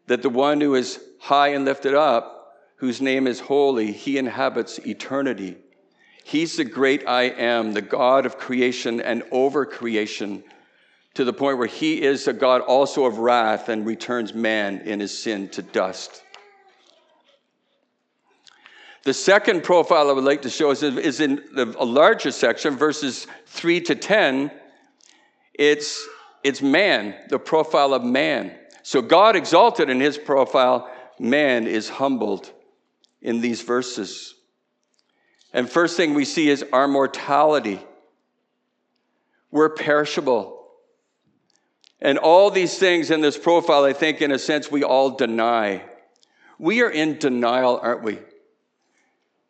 that 0.08 0.22
the 0.22 0.30
one 0.30 0.60
who 0.60 0.76
is 0.76 1.00
high 1.20 1.50
and 1.50 1.66
lifted 1.66 1.94
up, 1.94 2.56
whose 2.78 3.00
name 3.00 3.28
is 3.28 3.40
holy, 3.40 3.92
he 3.92 4.18
inhabits 4.18 4.80
eternity. 4.80 5.58
He's 6.32 6.56
the 6.56 6.64
great 6.64 7.06
I 7.10 7.24
am, 7.24 7.74
the 7.74 7.82
God 7.82 8.26
of 8.26 8.38
creation 8.38 9.02
and 9.02 9.22
over 9.32 9.66
creation, 9.66 10.46
to 11.16 11.26
the 11.26 11.34
point 11.34 11.58
where 11.58 11.68
he 11.68 12.02
is 12.02 12.26
a 12.26 12.32
God 12.32 12.62
also 12.62 13.04
of 13.04 13.18
wrath 13.18 13.68
and 13.68 13.86
returns 13.86 14.34
man 14.34 14.80
in 14.86 15.02
his 15.02 15.22
sin 15.22 15.50
to 15.50 15.62
dust. 15.62 16.24
The 19.04 19.14
second 19.14 19.66
profile 19.66 20.10
I 20.10 20.14
would 20.14 20.24
like 20.24 20.44
to 20.44 20.50
show 20.50 20.72
us 20.72 20.84
is 20.84 21.20
in 21.20 21.44
a 21.58 21.84
larger 21.84 22.32
section, 22.32 22.78
verses 22.78 23.28
3 23.48 23.82
to 23.82 23.96
10. 23.96 24.52
It's, 25.54 26.08
it's 26.46 26.62
man, 26.62 27.14
the 27.28 27.40
profile 27.40 27.94
of 27.94 28.06
man. 28.06 28.56
So 28.84 29.02
God 29.02 29.36
exalted 29.36 29.90
in 29.90 30.00
his 30.00 30.18
profile, 30.18 30.90
man 31.20 31.68
is 31.68 31.90
humbled 31.90 32.50
in 33.22 33.42
these 33.42 33.64
verses. 33.64 34.36
And 35.54 35.70
first 35.70 35.98
thing 35.98 36.14
we 36.14 36.26
see 36.26 36.50
is 36.50 36.64
our 36.72 36.88
mortality. 36.88 37.80
We're 39.52 39.70
perishable. 39.70 40.58
And 42.00 42.18
all 42.18 42.50
these 42.50 42.78
things 42.78 43.12
in 43.12 43.22
this 43.22 43.38
profile, 43.38 43.84
I 43.84 43.94
think, 43.94 44.22
in 44.22 44.32
a 44.32 44.40
sense, 44.40 44.72
we 44.72 44.84
all 44.84 45.12
deny. 45.12 45.84
We 46.58 46.82
are 46.82 46.90
in 46.90 47.20
denial, 47.20 47.80
aren't 47.82 48.04
we? 48.04 48.20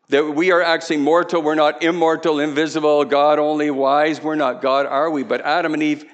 That 0.10 0.26
we 0.26 0.52
are 0.52 0.62
actually 0.62 0.98
mortal. 0.98 1.42
We're 1.42 1.56
not 1.56 1.84
immortal, 1.84 2.40
invisible, 2.40 3.06
God 3.06 3.40
only 3.40 3.72
wise. 3.72 4.22
We're 4.22 4.36
not 4.36 4.62
God, 4.62 4.86
are 4.86 5.10
we? 5.10 5.24
But 5.24 5.42
Adam 5.42 5.74
and 5.74 5.84
Eve 5.84 6.06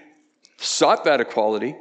sought 0.58 1.06
that 1.06 1.22
equality. 1.22 1.76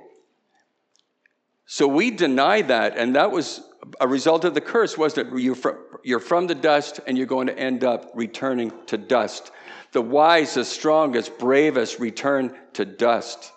So 1.67 1.89
we 1.89 2.13
deny 2.13 2.63
that, 2.63 2.97
and 2.97 3.17
that 3.17 3.31
was 3.33 3.61
a 4.01 4.09
result 4.09 4.45
of 4.45 4.55
the 4.55 4.61
curse, 4.61 4.97
wasn't 4.97 5.33
it? 5.33 5.41
You're 5.41 5.55
from, 5.55 5.79
you're 6.05 6.21
from 6.21 6.47
the 6.47 6.55
dust 6.55 7.01
and 7.07 7.17
you're 7.17 7.27
going 7.27 7.49
to 7.49 7.59
end 7.59 7.85
up 7.85 8.11
returning 8.15 8.73
to 8.87 8.97
dust. 8.97 9.51
The 9.93 10.03
wisest, 10.03 10.73
strongest, 10.73 11.39
bravest 11.39 11.99
return 11.99 12.55
to 12.75 12.85
dust. 12.85 13.53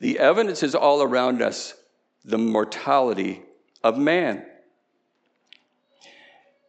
The 0.00 0.18
evidence 0.18 0.62
is 0.62 0.74
all 0.74 1.02
around 1.02 1.42
us 1.42 1.74
the 2.24 2.38
mortality 2.38 3.42
of 3.82 3.98
man. 3.98 4.44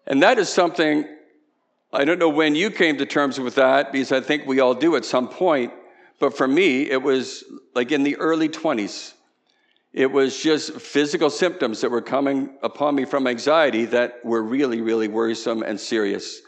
And 0.08 0.22
that 0.22 0.38
is 0.38 0.50
something, 0.50 1.06
I 1.92 2.06
don't 2.06 2.20
know 2.20 2.30
when 2.30 2.56
you 2.56 2.70
came 2.70 2.98
to 2.98 3.06
terms 3.06 3.39
with 3.39 3.56
that, 3.56 3.92
because 3.92 4.12
I 4.12 4.22
think 4.22 4.46
we 4.46 4.60
all 4.60 4.75
do 4.75 4.96
at 4.96 5.06
some 5.06 5.27
point. 5.27 5.74
But 6.20 6.38
for 6.38 6.48
me, 6.48 6.89
it 6.89 7.01
was 7.01 7.44
like 7.74 7.92
in 7.92 8.04
the 8.04 8.15
early 8.18 8.50
20s. 8.50 9.13
It 9.95 10.11
was 10.11 10.43
just 10.43 10.73
physical 10.73 11.29
symptoms 11.29 11.79
that 11.79 11.89
were 11.89 12.01
coming 12.01 12.49
upon 12.61 12.95
me 12.95 13.05
from 13.05 13.27
anxiety 13.27 13.85
that 13.85 14.25
were 14.25 14.43
really, 14.43 14.81
really 14.81 15.07
worrisome 15.07 15.63
and 15.63 15.79
serious. 15.79 16.41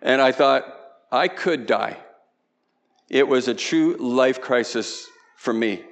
And 0.00 0.22
I 0.22 0.32
thought, 0.32 0.64
I 1.12 1.28
could 1.28 1.66
die. 1.66 1.98
It 3.10 3.28
was 3.28 3.46
a 3.46 3.54
true 3.54 3.96
life 3.98 4.40
crisis 4.40 5.06
for 5.36 5.52
me. 5.52 5.84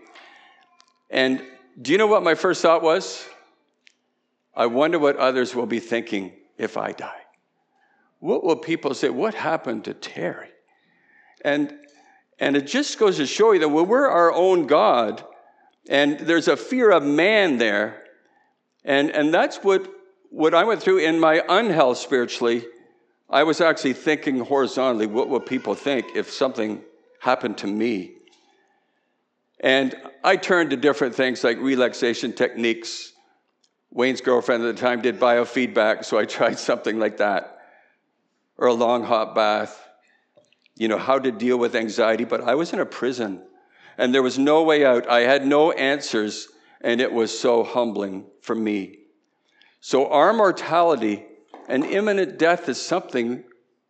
And 1.11 1.43
do 1.83 1.93
you 1.93 1.99
know 1.99 2.07
what 2.07 2.23
my 2.23 2.35
first 2.35 2.63
thought 2.63 2.83
was? 2.83 3.29
I 4.57 4.65
wonder 4.65 4.99
what 4.99 5.17
others 5.17 5.55
will 5.55 5.67
be 5.67 5.81
thinking 5.81 6.33
if 6.57 6.79
I 6.79 6.93
die. 6.93 7.21
What 8.21 8.43
will 8.43 8.57
people 8.57 8.95
say? 8.95 9.11
What 9.11 9.35
happened 9.35 9.85
to 9.85 9.93
Terry? 9.93 10.49
And, 11.45 11.75
and 12.39 12.57
it 12.57 12.67
just 12.67 12.99
goes 12.99 13.19
to 13.19 13.27
show 13.27 13.53
you 13.53 13.61
that 13.61 13.69
when 13.69 13.87
we're 13.87 14.09
our 14.09 14.33
own 14.33 14.67
God, 14.67 15.23
and 15.91 16.21
there's 16.21 16.47
a 16.47 16.57
fear 16.57 16.93
of 16.93 17.03
man 17.03 17.59
there. 17.59 18.05
And, 18.85 19.11
and 19.11 19.35
that's 19.35 19.59
what, 19.59 19.93
what 20.31 20.55
I 20.55 20.63
went 20.63 20.81
through 20.81 20.99
in 20.99 21.19
my 21.19 21.43
unhealth 21.49 21.99
spiritually. 21.99 22.65
I 23.29 23.43
was 23.43 23.61
actually 23.61 23.95
thinking 23.95 24.39
horizontally, 24.39 25.07
what 25.07 25.29
would 25.29 25.47
people 25.47 25.75
think 25.75 26.07
if 26.15 26.31
something 26.31 26.81
happened 27.19 27.59
to 27.59 27.67
me? 27.67 28.13
And 29.59 29.97
I 30.23 30.37
turned 30.37 30.71
to 30.71 30.77
different 30.77 31.17
things 31.17 31.43
like 31.43 31.59
relaxation 31.59 32.33
techniques. 32.33 33.13
Wayne's 33.91 34.21
girlfriend 34.21 34.65
at 34.65 34.77
the 34.77 34.81
time 34.81 35.03
did 35.03 35.19
biofeedback, 35.19 36.05
so 36.05 36.19
I 36.19 36.25
tried 36.37 36.61
something 36.61 37.01
like 37.01 37.17
that. 37.17 37.59
Or 38.57 38.69
a 38.69 38.75
long 38.75 39.03
hot 39.03 39.35
bath. 39.35 39.89
You 40.77 40.87
know, 40.87 40.99
how 40.99 41.19
to 41.19 41.33
deal 41.33 41.59
with 41.59 41.75
anxiety, 41.75 42.25
but 42.25 42.43
I 42.43 42.55
was 42.55 42.73
in 42.73 42.79
a 42.79 42.87
prison 42.87 43.43
and 43.99 44.15
there 44.15 44.23
was 44.23 44.39
no 44.39 44.63
way 44.63 44.85
out. 44.85 45.09
I 45.09 45.21
had 45.21 45.47
no 45.47 45.73
answers, 45.73 46.49
and 46.81 47.01
it 47.01 47.13
was 47.13 47.37
so 47.37 47.65
humbling 47.65 48.27
for 48.41 48.55
me. 48.55 48.99
So, 49.81 50.09
our 50.09 50.33
mortality 50.33 51.25
and 51.69 51.85
imminent 51.85 52.39
death 52.39 52.69
is 52.69 52.81
something 52.81 53.45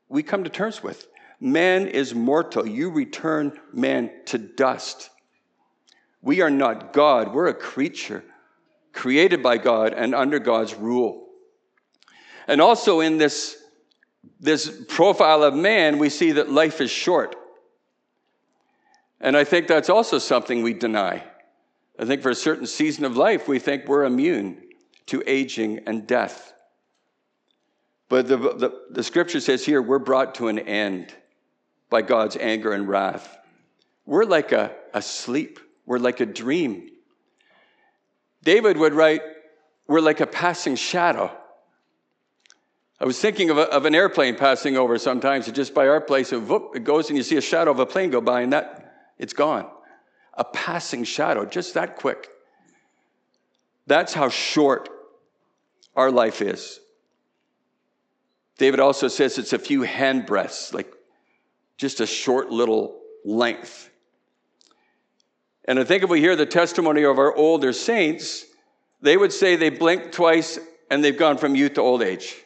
we 0.08 0.22
come 0.22 0.44
to 0.44 0.50
terms 0.50 0.82
with. 0.82 1.06
Man 1.40 1.86
is 1.86 2.14
mortal. 2.14 2.66
You 2.66 2.90
return 2.90 3.58
man 3.72 4.10
to 4.26 4.38
dust. 4.38 5.10
We 6.22 6.42
are 6.42 6.50
not 6.50 6.92
God, 6.92 7.32
we're 7.32 7.48
a 7.48 7.54
creature 7.54 8.22
created 8.92 9.42
by 9.42 9.56
God 9.56 9.94
and 9.94 10.14
under 10.14 10.38
God's 10.38 10.74
rule. 10.74 11.28
And 12.46 12.60
also 12.60 13.00
in 13.00 13.18
this, 13.18 13.56
this 14.40 14.84
profile 14.88 15.42
of 15.42 15.54
man, 15.54 15.98
we 15.98 16.08
see 16.08 16.32
that 16.32 16.50
life 16.50 16.80
is 16.80 16.90
short. 16.90 17.36
And 19.20 19.36
I 19.36 19.44
think 19.44 19.66
that's 19.66 19.90
also 19.90 20.18
something 20.18 20.62
we 20.62 20.72
deny. 20.72 21.22
I 21.98 22.04
think 22.06 22.22
for 22.22 22.30
a 22.30 22.34
certain 22.34 22.66
season 22.66 23.04
of 23.04 23.16
life, 23.16 23.46
we 23.46 23.58
think 23.58 23.86
we're 23.86 24.04
immune 24.04 24.62
to 25.06 25.22
aging 25.26 25.80
and 25.86 26.06
death. 26.06 26.54
But 28.08 28.26
the, 28.26 28.36
the, 28.36 28.80
the, 28.90 29.04
scripture 29.04 29.40
says 29.40 29.64
here, 29.64 29.82
we're 29.82 29.98
brought 29.98 30.36
to 30.36 30.48
an 30.48 30.58
end 30.58 31.14
by 31.90 32.02
God's 32.02 32.36
anger 32.36 32.72
and 32.72 32.88
wrath. 32.88 33.36
We're 34.06 34.24
like 34.24 34.52
a, 34.52 34.72
a 34.94 35.02
sleep, 35.02 35.60
we're 35.86 35.98
like 35.98 36.20
a 36.20 36.26
dream. 36.26 36.90
David 38.42 38.78
would 38.78 38.94
write, 38.94 39.20
we're 39.86 40.00
like 40.00 40.20
a 40.20 40.26
passing 40.26 40.74
shadow. 40.74 41.30
I 42.98 43.04
was 43.04 43.20
thinking 43.20 43.50
of, 43.50 43.58
a, 43.58 43.62
of 43.62 43.84
an 43.84 43.94
airplane 43.94 44.36
passing 44.36 44.76
over 44.76 44.98
sometimes, 44.98 45.50
just 45.52 45.74
by 45.74 45.86
our 45.86 46.00
place, 46.00 46.32
and 46.32 46.48
whoop, 46.48 46.72
it 46.74 46.84
goes 46.84 47.08
and 47.08 47.16
you 47.16 47.22
see 47.22 47.36
a 47.36 47.42
shadow 47.42 47.70
of 47.70 47.78
a 47.78 47.86
plane 47.86 48.10
go 48.10 48.20
by, 48.20 48.40
and 48.40 48.52
that 48.52 48.89
it's 49.20 49.34
gone. 49.34 49.66
A 50.32 50.44
passing 50.44 51.04
shadow, 51.04 51.44
just 51.44 51.74
that 51.74 51.96
quick. 51.96 52.30
That's 53.86 54.14
how 54.14 54.30
short 54.30 54.88
our 55.94 56.10
life 56.10 56.40
is. 56.40 56.80
David 58.56 58.80
also 58.80 59.08
says 59.08 59.38
it's 59.38 59.52
a 59.52 59.58
few 59.58 59.82
handbreadths, 59.82 60.72
like 60.72 60.90
just 61.76 62.00
a 62.00 62.06
short 62.06 62.50
little 62.50 62.98
length. 63.24 63.90
And 65.66 65.78
I 65.78 65.84
think 65.84 66.02
if 66.02 66.08
we 66.08 66.20
hear 66.20 66.34
the 66.34 66.46
testimony 66.46 67.04
of 67.04 67.18
our 67.18 67.34
older 67.34 67.74
saints, 67.74 68.46
they 69.02 69.18
would 69.18 69.34
say 69.34 69.56
they 69.56 69.68
blinked 69.68 70.12
twice 70.12 70.58
and 70.90 71.04
they've 71.04 71.16
gone 71.16 71.36
from 71.36 71.54
youth 71.54 71.74
to 71.74 71.82
old 71.82 72.02
age. 72.02 72.36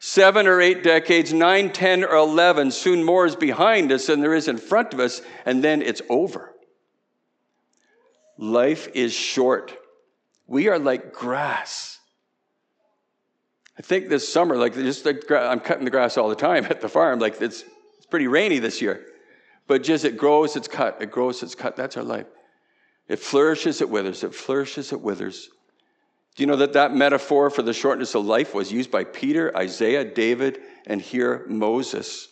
Seven 0.00 0.46
or 0.46 0.60
eight 0.60 0.84
decades, 0.84 1.32
nine, 1.32 1.72
ten, 1.72 2.04
or 2.04 2.14
eleven, 2.14 2.70
soon 2.70 3.02
more 3.02 3.26
is 3.26 3.34
behind 3.34 3.90
us 3.90 4.06
than 4.06 4.20
there 4.20 4.34
is 4.34 4.46
in 4.46 4.56
front 4.56 4.94
of 4.94 5.00
us, 5.00 5.22
and 5.44 5.62
then 5.62 5.82
it's 5.82 6.02
over. 6.08 6.54
Life 8.38 8.88
is 8.94 9.12
short. 9.12 9.76
We 10.46 10.68
are 10.68 10.78
like 10.78 11.12
grass. 11.12 11.98
I 13.76 13.82
think 13.82 14.08
this 14.08 14.32
summer, 14.32 14.56
like 14.56 14.74
just 14.74 15.04
like 15.04 15.28
I'm 15.30 15.60
cutting 15.60 15.84
the 15.84 15.90
grass 15.90 16.16
all 16.16 16.28
the 16.28 16.36
time 16.36 16.64
at 16.70 16.80
the 16.80 16.88
farm. 16.88 17.18
Like 17.18 17.40
it's, 17.42 17.64
it's 17.96 18.06
pretty 18.06 18.28
rainy 18.28 18.60
this 18.60 18.80
year, 18.80 19.04
but 19.66 19.82
just 19.82 20.04
it 20.04 20.16
grows, 20.16 20.54
it's 20.54 20.68
cut. 20.68 20.98
It 21.00 21.10
grows, 21.10 21.42
it's 21.42 21.56
cut. 21.56 21.74
That's 21.76 21.96
our 21.96 22.04
life. 22.04 22.26
It 23.08 23.18
flourishes, 23.18 23.80
it 23.80 23.88
withers. 23.88 24.22
It 24.22 24.34
flourishes, 24.34 24.92
it 24.92 25.00
withers. 25.00 25.48
Do 26.38 26.44
you 26.44 26.46
know 26.46 26.56
that 26.56 26.74
that 26.74 26.94
metaphor 26.94 27.50
for 27.50 27.62
the 27.62 27.72
shortness 27.72 28.14
of 28.14 28.24
life 28.24 28.54
was 28.54 28.70
used 28.70 28.92
by 28.92 29.02
Peter, 29.02 29.50
Isaiah, 29.56 30.04
David, 30.04 30.60
and 30.86 31.02
here 31.02 31.44
Moses? 31.48 32.28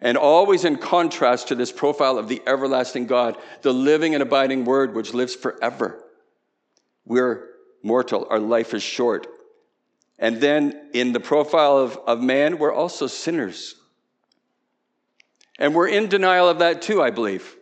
And 0.00 0.16
always 0.16 0.64
in 0.64 0.76
contrast 0.76 1.48
to 1.48 1.56
this 1.56 1.72
profile 1.72 2.16
of 2.16 2.28
the 2.28 2.40
everlasting 2.46 3.06
God, 3.06 3.36
the 3.62 3.74
living 3.74 4.14
and 4.14 4.22
abiding 4.22 4.64
word 4.64 4.94
which 4.94 5.14
lives 5.14 5.34
forever. 5.34 6.00
We're 7.04 7.48
mortal, 7.82 8.24
our 8.30 8.38
life 8.38 8.72
is 8.72 8.84
short. 8.84 9.26
And 10.20 10.40
then 10.40 10.90
in 10.94 11.10
the 11.10 11.18
profile 11.18 11.76
of, 11.76 11.96
of 12.06 12.22
man, 12.22 12.56
we're 12.56 12.72
also 12.72 13.08
sinners. 13.08 13.74
And 15.58 15.74
we're 15.74 15.88
in 15.88 16.06
denial 16.06 16.48
of 16.48 16.60
that 16.60 16.82
too, 16.82 17.02
I 17.02 17.10
believe. 17.10 17.56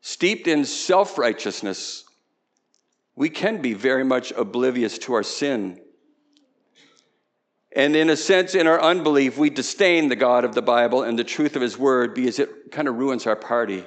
Steeped 0.00 0.48
in 0.48 0.64
self 0.64 1.18
righteousness, 1.18 2.04
we 3.14 3.28
can 3.28 3.60
be 3.60 3.74
very 3.74 4.04
much 4.04 4.32
oblivious 4.32 4.98
to 4.98 5.14
our 5.14 5.22
sin. 5.22 5.80
And 7.74 7.96
in 7.96 8.10
a 8.10 8.16
sense, 8.16 8.54
in 8.54 8.66
our 8.66 8.80
unbelief, 8.80 9.38
we 9.38 9.50
disdain 9.50 10.08
the 10.08 10.16
God 10.16 10.44
of 10.44 10.54
the 10.54 10.62
Bible 10.62 11.02
and 11.02 11.18
the 11.18 11.24
truth 11.24 11.56
of 11.56 11.62
His 11.62 11.78
Word 11.78 12.14
because 12.14 12.38
it 12.38 12.70
kind 12.70 12.88
of 12.88 12.96
ruins 12.96 13.26
our 13.26 13.36
party. 13.36 13.84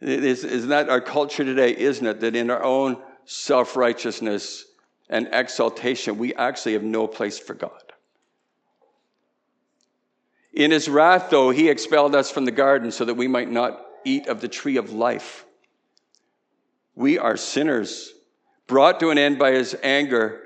Is, 0.00 0.42
isn't 0.42 0.70
that 0.70 0.88
our 0.88 1.00
culture 1.00 1.44
today, 1.44 1.76
isn't 1.76 2.04
it? 2.04 2.20
That 2.20 2.34
in 2.34 2.50
our 2.50 2.62
own 2.62 2.96
self 3.24 3.76
righteousness 3.76 4.64
and 5.08 5.28
exaltation, 5.32 6.18
we 6.18 6.34
actually 6.34 6.72
have 6.72 6.82
no 6.82 7.06
place 7.06 7.38
for 7.38 7.54
God. 7.54 7.70
In 10.52 10.72
His 10.72 10.88
wrath, 10.88 11.30
though, 11.30 11.50
He 11.50 11.68
expelled 11.68 12.16
us 12.16 12.30
from 12.30 12.44
the 12.44 12.50
garden 12.50 12.90
so 12.90 13.04
that 13.04 13.14
we 13.14 13.28
might 13.28 13.50
not 13.50 13.80
eat 14.04 14.26
of 14.26 14.40
the 14.40 14.48
tree 14.48 14.76
of 14.76 14.92
life. 14.92 15.46
We 16.94 17.18
are 17.18 17.36
sinners, 17.36 18.12
brought 18.66 19.00
to 19.00 19.10
an 19.10 19.18
end 19.18 19.38
by 19.38 19.52
his 19.52 19.76
anger. 19.82 20.42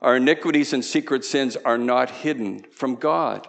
Our 0.00 0.16
iniquities 0.16 0.72
and 0.72 0.84
secret 0.84 1.24
sins 1.24 1.56
are 1.56 1.78
not 1.78 2.10
hidden 2.10 2.64
from 2.72 2.96
God. 2.96 3.46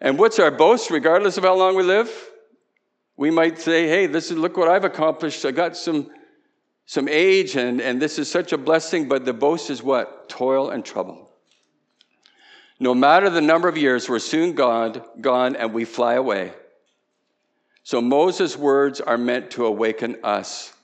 And 0.00 0.18
what's 0.18 0.38
our 0.38 0.50
boast, 0.50 0.90
regardless 0.90 1.36
of 1.36 1.44
how 1.44 1.56
long 1.56 1.74
we 1.74 1.82
live? 1.82 2.10
We 3.16 3.30
might 3.30 3.58
say, 3.58 3.88
hey, 3.88 4.06
this 4.06 4.30
is 4.30 4.36
look 4.36 4.56
what 4.56 4.68
I've 4.68 4.84
accomplished. 4.84 5.44
I 5.44 5.50
got 5.50 5.76
some, 5.76 6.10
some 6.86 7.08
age, 7.08 7.56
and, 7.56 7.80
and 7.80 8.00
this 8.00 8.18
is 8.18 8.30
such 8.30 8.52
a 8.52 8.58
blessing, 8.58 9.08
but 9.08 9.24
the 9.24 9.32
boast 9.32 9.70
is 9.70 9.82
what? 9.82 10.28
Toil 10.28 10.70
and 10.70 10.84
trouble. 10.84 11.30
No 12.78 12.94
matter 12.94 13.28
the 13.28 13.40
number 13.40 13.68
of 13.68 13.76
years, 13.76 14.08
we're 14.08 14.20
soon 14.20 14.52
gone, 14.52 15.02
gone, 15.20 15.56
and 15.56 15.74
we 15.74 15.84
fly 15.84 16.14
away. 16.14 16.52
So 17.88 18.02
Moses' 18.02 18.54
words 18.54 19.00
are 19.00 19.16
meant 19.16 19.52
to 19.52 19.64
awaken 19.64 20.18
us. 20.22 20.74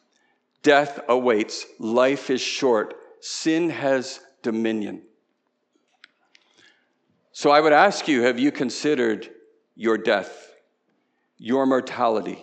Death 0.62 1.00
awaits, 1.06 1.66
life 1.78 2.30
is 2.30 2.40
short, 2.40 2.94
sin 3.20 3.68
has 3.68 4.20
dominion. 4.40 5.02
So 7.32 7.50
I 7.50 7.60
would 7.60 7.74
ask 7.74 8.08
you 8.08 8.22
have 8.22 8.38
you 8.38 8.50
considered 8.50 9.28
your 9.76 9.98
death, 9.98 10.54
your 11.36 11.66
mortality, 11.66 12.42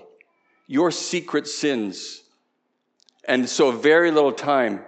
your 0.68 0.92
secret 0.92 1.48
sins, 1.48 2.22
and 3.24 3.50
so 3.50 3.72
very 3.72 4.12
little 4.12 4.32
time 4.32 4.82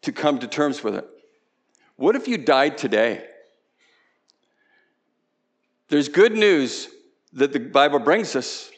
to 0.00 0.12
come 0.12 0.38
to 0.38 0.46
terms 0.46 0.82
with 0.82 0.94
it? 0.94 1.06
What 1.96 2.16
if 2.16 2.26
you 2.26 2.38
died 2.38 2.78
today? 2.78 3.22
There's 5.88 6.08
good 6.08 6.32
news 6.32 6.88
that 7.34 7.52
the 7.52 7.60
Bible 7.60 7.98
brings 7.98 8.36
us. 8.36 8.70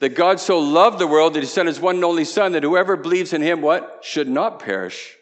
That 0.00 0.10
God 0.10 0.38
so 0.38 0.60
loved 0.60 0.98
the 0.98 1.06
world 1.06 1.34
that 1.34 1.40
he 1.40 1.46
sent 1.46 1.66
his 1.66 1.80
one 1.80 1.96
and 1.96 2.04
only 2.04 2.24
Son, 2.24 2.52
that 2.52 2.62
whoever 2.62 2.96
believes 2.96 3.32
in 3.32 3.42
him, 3.42 3.60
what? 3.62 4.00
Should 4.02 4.28
not 4.28 4.60
perish, 4.60 5.16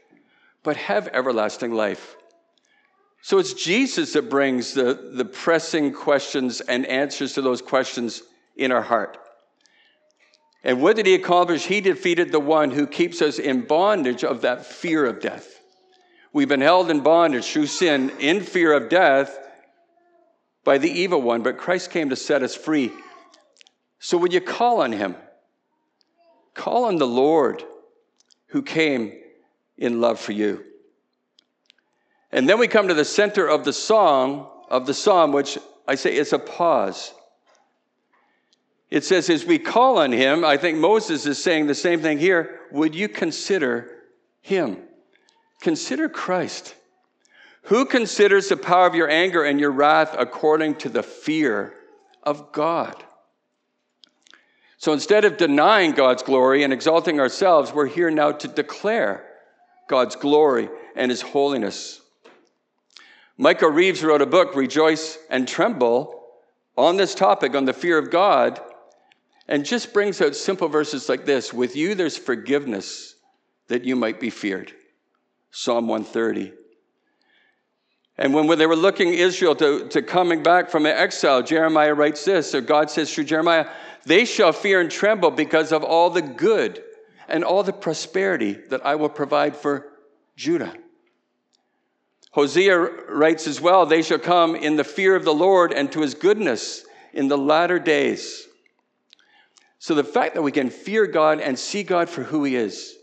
but 0.63 0.77
have 0.77 1.09
everlasting 1.09 1.73
life. 1.73 2.17
So 3.23 3.39
it's 3.39 3.55
Jesus 3.55 4.13
that 4.13 4.31
brings 4.31 4.75
the, 4.75 5.11
the 5.15 5.25
pressing 5.25 5.93
questions 5.93 6.61
and 6.61 6.87
answers 6.87 7.33
to 7.33 7.43
those 7.43 7.63
questions 7.63 8.23
in 8.57 8.71
our 8.71 8.83
heart. 8.83 9.19
And 10.63 10.83
what 10.83 10.97
did 10.97 11.07
he 11.07 11.15
accomplish? 11.15 11.67
He 11.67 11.81
defeated 11.81 12.31
the 12.31 12.41
one 12.41 12.71
who 12.71 12.87
keeps 12.87 13.23
us 13.23 13.39
in 13.39 13.63
bondage 13.63 14.25
of 14.25 14.43
that 14.43 14.67
fear 14.67 15.07
of 15.07 15.21
death. 15.21 15.61
We've 16.33 16.49
been 16.49 16.61
held 16.61 16.91
in 16.91 17.01
bondage 17.01 17.47
through 17.47 17.67
sin 17.67 18.13
in 18.19 18.43
fear 18.43 18.73
of 18.73 18.89
death 18.89 19.39
by 20.67 20.79
the 20.79 20.91
evil 20.91 21.23
one, 21.23 21.43
but 21.43 21.57
Christ 21.57 21.91
came 21.93 22.11
to 22.11 22.17
set 22.17 22.43
us 22.43 22.55
free. 22.55 22.93
So 24.01 24.19
when 24.19 24.33
you 24.33 24.41
call 24.43 24.83
on 24.83 24.93
him, 24.93 25.15
call 26.55 26.85
on 26.85 26.97
the 26.97 27.07
Lord 27.07 27.65
who 28.49 28.63
came 28.63 29.13
in 29.79 30.01
love 30.01 30.21
for 30.21 30.33
you. 30.33 30.65
And 32.33 32.49
then 32.49 32.59
we 32.59 32.67
come 32.69 32.89
to 32.89 32.95
the 32.95 33.05
center 33.05 33.47
of 33.47 33.65
the 33.65 33.73
song, 33.73 34.51
of 34.69 34.87
the 34.87 34.93
psalm, 34.93 35.33
which 35.33 35.57
I 35.87 35.95
say 35.95 36.17
is 36.17 36.33
a 36.33 36.39
pause. 36.39 37.15
It 38.91 39.05
says, 39.05 39.31
as 39.31 39.45
we 39.45 39.59
call 39.59 39.99
on 39.99 40.13
him, 40.13 40.45
I 40.45 40.57
think 40.57 40.79
Moses 40.79 41.27
is 41.27 41.43
saying 41.43 41.69
the 41.69 41.75
same 41.75 42.01
thing 42.01 42.19
here. 42.19 42.61
Would 42.73 42.95
you 42.95 43.09
consider 43.09 43.91
him? 44.43 44.79
Consider 45.61 46.09
Christ. 46.09 46.75
Who 47.67 47.85
considers 47.85 48.49
the 48.49 48.57
power 48.57 48.87
of 48.87 48.95
your 48.95 49.11
anger 49.11 49.43
and 49.43 49.59
your 49.59 49.73
wrath 49.73 50.15
according 50.17 50.77
to 50.77 50.89
the 50.89 51.03
fear 51.03 51.75
of 52.23 52.53
God? 52.53 53.03
So 54.79 54.93
instead 54.93 55.25
of 55.25 55.37
denying 55.37 55.93
God's 55.93 56.23
glory 56.23 56.63
and 56.63 56.73
exalting 56.73 57.19
ourselves, 57.19 57.73
we're 57.73 57.87
here 57.87 58.11
now 58.11 58.33
to 58.33 58.47
declare 58.47 59.25
God's 59.89 60.15
glory 60.15 60.69
and 60.95 61.11
his 61.11 61.23
holiness. 61.23 62.01
Michael 63.37 63.71
Reeves 63.71 64.05
wrote 64.05 64.23
a 64.23 64.27
book, 64.27 64.55
Rejoice 64.55 65.19
and 65.29 65.49
Tremble, 65.49 66.23
on 66.77 66.97
this 66.97 67.15
topic, 67.15 67.57
on 67.57 67.65
the 67.65 67.73
fear 67.73 67.99
of 67.99 68.11
God, 68.11 68.61
and 69.49 69.65
just 69.65 69.93
brings 69.93 70.21
out 70.21 70.37
simple 70.37 70.69
verses 70.69 71.09
like 71.09 71.25
this 71.25 71.53
With 71.53 71.75
you, 71.75 71.97
there's 71.97 72.17
forgiveness 72.17 73.17
that 73.67 73.85
you 73.85 73.97
might 73.97 74.21
be 74.21 74.31
feared. 74.31 74.73
Psalm 75.51 75.89
130. 75.89 76.53
And 78.19 78.33
when 78.33 78.59
they 78.59 78.67
were 78.67 78.77
looking 78.77 79.13
Israel 79.13 79.55
to, 79.57 79.89
to 79.89 80.01
coming 80.01 80.43
back 80.43 80.71
from 80.71 80.85
the 80.85 80.99
exile, 80.99 81.43
Jeremiah 81.43 81.95
writes 81.95 82.25
this, 82.25 82.55
or 82.55 82.63
God 82.63 82.91
says 82.91 83.13
through 83.13 83.25
Jeremiah, 83.25 83.69
they 84.05 84.25
shall 84.25 84.53
fear 84.53 84.81
and 84.81 84.91
tremble 84.91 85.31
because 85.31 85.71
of 85.73 85.85
all 85.85 86.09
the 86.11 86.23
good 86.23 86.83
and 87.29 87.45
all 87.45 87.63
the 87.63 87.73
prosperity 87.73 88.53
that 88.71 88.87
I 88.87 88.95
will 88.95 89.11
provide 89.11 89.57
for 89.57 89.93
Judah. 90.37 90.73
Hosea 92.31 92.79
writes 92.79 93.47
as 93.47 93.61
well, 93.61 93.87
they 93.87 94.03
shall 94.03 94.19
come 94.19 94.55
in 94.55 94.77
the 94.77 94.85
fear 94.85 95.17
of 95.17 95.25
the 95.25 95.35
Lord 95.35 95.73
and 95.73 95.91
to 95.93 96.01
his 96.01 96.15
goodness 96.15 96.85
in 97.13 97.29
the 97.29 97.39
latter 97.39 97.79
days. 97.79 98.47
So 99.79 99.95
the 99.95 100.05
fact 100.05 100.35
that 100.35 100.43
we 100.43 100.53
can 100.53 100.71
fear 100.71 101.07
God 101.07 101.41
and 101.41 101.59
see 101.59 101.83
God 101.83 102.09
for 102.09 102.23
who 102.23 102.45
he 102.45 102.57
is, 102.57 102.95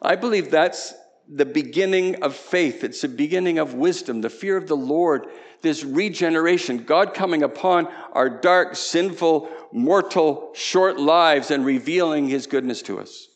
I 0.00 0.16
believe 0.16 0.50
that's 0.50 0.94
the 1.28 1.44
beginning 1.44 2.22
of 2.22 2.34
faith. 2.34 2.84
It's 2.84 3.02
the 3.02 3.08
beginning 3.08 3.58
of 3.58 3.74
wisdom, 3.74 4.20
the 4.20 4.30
fear 4.30 4.56
of 4.56 4.66
the 4.66 4.76
Lord, 4.76 5.26
this 5.60 5.84
regeneration, 5.84 6.84
God 6.84 7.14
coming 7.14 7.42
upon 7.42 7.88
our 8.12 8.30
dark, 8.30 8.76
sinful, 8.76 9.48
mortal, 9.72 10.52
short 10.54 10.98
lives 10.98 11.50
and 11.50 11.64
revealing 11.64 12.28
his 12.28 12.46
goodness 12.46 12.82
to 12.82 12.98
us. 12.98 13.28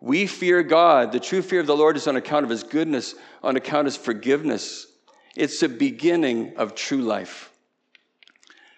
We 0.00 0.26
fear 0.26 0.62
God. 0.62 1.12
The 1.12 1.20
true 1.20 1.42
fear 1.42 1.60
of 1.60 1.66
the 1.66 1.76
Lord 1.76 1.96
is 1.96 2.08
on 2.08 2.16
account 2.16 2.44
of 2.44 2.50
his 2.50 2.64
goodness, 2.64 3.14
on 3.42 3.56
account 3.56 3.86
of 3.86 3.94
his 3.94 4.02
forgiveness. 4.02 4.86
It's 5.36 5.60
the 5.60 5.68
beginning 5.68 6.56
of 6.56 6.74
true 6.74 7.02
life. 7.02 7.52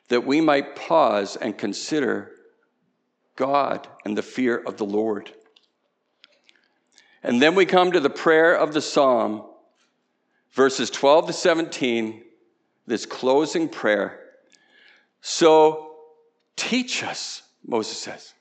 That 0.09 0.27
we 0.27 0.41
might 0.41 0.77
pause 0.77 1.37
and 1.37 1.57
consider 1.57 2.31
God 3.37 3.89
and 4.05 4.19
the 4.19 4.23
fear 4.23 4.57
of 4.57 4.77
the 4.77 4.85
Lord. 4.85 5.33
And 7.25 7.41
then 7.41 7.55
we 7.55 7.65
come 7.65 7.91
to 7.93 8.01
the 8.01 8.11
prayer 8.11 8.55
of 8.55 8.75
the 8.75 8.83
psalm, 8.83 9.45
verses 10.53 10.91
12 10.91 11.29
to 11.29 11.33
17, 11.33 12.23
this 12.87 13.07
closing 13.07 13.67
prayer. 13.71 14.21
So 15.23 15.95
teach 16.55 17.03
us, 17.03 17.43
Moses 17.67 17.97
says. 17.97 18.35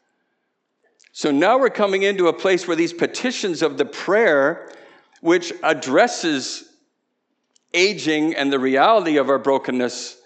So 1.14 1.32
now 1.32 1.58
we're 1.60 1.70
coming 1.70 2.04
into 2.04 2.28
a 2.28 2.34
place 2.34 2.68
where 2.68 2.76
these 2.76 2.92
petitions 2.92 3.62
of 3.62 3.78
the 3.78 3.86
prayer, 3.86 4.70
which 5.22 5.54
addresses 5.64 6.66
aging 7.74 8.36
and 8.36 8.52
the 8.52 8.60
reality 8.60 9.16
of 9.16 9.30
our 9.30 9.40
brokenness, 9.40 10.18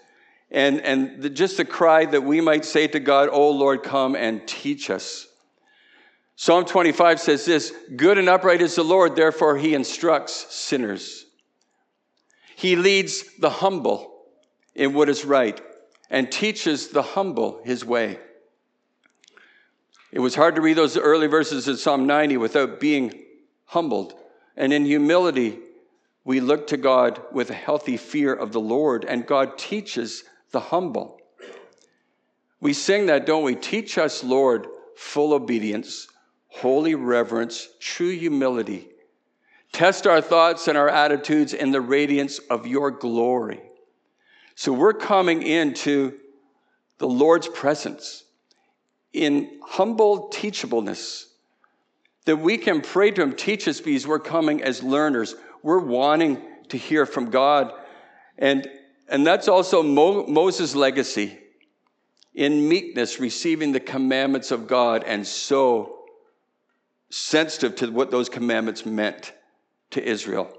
and, 0.50 0.80
and 0.80 1.22
the, 1.22 1.30
just 1.30 1.60
a 1.60 1.64
cry 1.64 2.06
that 2.06 2.24
we 2.24 2.40
might 2.40 2.64
say 2.64 2.88
to 2.88 2.98
God, 2.98 3.28
Oh 3.30 3.52
Lord, 3.52 3.84
come 3.84 4.16
and 4.16 4.44
teach 4.48 4.90
us. 4.90 5.27
Psalm 6.40 6.64
25 6.64 7.18
says 7.18 7.44
this 7.44 7.72
Good 7.96 8.16
and 8.16 8.28
upright 8.28 8.62
is 8.62 8.76
the 8.76 8.84
Lord, 8.84 9.16
therefore 9.16 9.56
he 9.56 9.74
instructs 9.74 10.54
sinners. 10.54 11.26
He 12.54 12.76
leads 12.76 13.24
the 13.40 13.50
humble 13.50 14.22
in 14.72 14.94
what 14.94 15.08
is 15.08 15.24
right 15.24 15.60
and 16.08 16.30
teaches 16.30 16.90
the 16.90 17.02
humble 17.02 17.60
his 17.64 17.84
way. 17.84 18.20
It 20.12 20.20
was 20.20 20.36
hard 20.36 20.54
to 20.54 20.60
read 20.60 20.76
those 20.76 20.96
early 20.96 21.26
verses 21.26 21.66
in 21.66 21.76
Psalm 21.76 22.06
90 22.06 22.36
without 22.36 22.78
being 22.78 23.20
humbled. 23.64 24.14
And 24.56 24.72
in 24.72 24.84
humility, 24.84 25.58
we 26.22 26.38
look 26.38 26.68
to 26.68 26.76
God 26.76 27.20
with 27.32 27.50
a 27.50 27.54
healthy 27.54 27.96
fear 27.96 28.32
of 28.32 28.52
the 28.52 28.60
Lord, 28.60 29.04
and 29.04 29.26
God 29.26 29.58
teaches 29.58 30.22
the 30.52 30.60
humble. 30.60 31.20
We 32.60 32.74
sing 32.74 33.06
that, 33.06 33.26
don't 33.26 33.42
we? 33.42 33.56
Teach 33.56 33.98
us, 33.98 34.22
Lord, 34.22 34.68
full 34.96 35.34
obedience, 35.34 36.06
holy 36.48 36.94
reverence, 36.94 37.68
true 37.78 38.10
humility. 38.10 38.88
Test 39.72 40.06
our 40.06 40.20
thoughts 40.20 40.66
and 40.66 40.76
our 40.76 40.88
attitudes 40.88 41.52
in 41.52 41.70
the 41.70 41.80
radiance 41.80 42.38
of 42.50 42.66
your 42.66 42.90
glory. 42.90 43.60
So 44.54 44.72
we're 44.72 44.94
coming 44.94 45.42
into 45.42 46.18
the 46.98 47.06
Lord's 47.06 47.48
presence 47.48 48.24
in 49.12 49.60
humble 49.64 50.30
teachableness 50.30 51.26
that 52.24 52.36
we 52.36 52.58
can 52.58 52.80
pray 52.80 53.10
to 53.10 53.22
Him, 53.22 53.34
teach 53.34 53.68
us 53.68 53.80
because 53.80 54.06
we're 54.06 54.18
coming 54.18 54.62
as 54.62 54.82
learners. 54.82 55.34
We're 55.62 55.78
wanting 55.78 56.42
to 56.68 56.76
hear 56.76 57.06
from 57.06 57.30
God. 57.30 57.72
And, 58.36 58.68
and 59.08 59.26
that's 59.26 59.48
also 59.48 59.82
Mo- 59.82 60.26
Moses' 60.26 60.74
legacy 60.74 61.38
in 62.34 62.68
meekness, 62.68 63.18
receiving 63.18 63.72
the 63.72 63.80
commandments 63.80 64.50
of 64.50 64.66
God 64.66 65.04
and 65.04 65.26
so 65.26 65.97
sensitive 67.10 67.76
to 67.76 67.90
what 67.90 68.10
those 68.10 68.28
commandments 68.28 68.84
meant 68.84 69.32
to 69.90 70.02
Israel. 70.02 70.52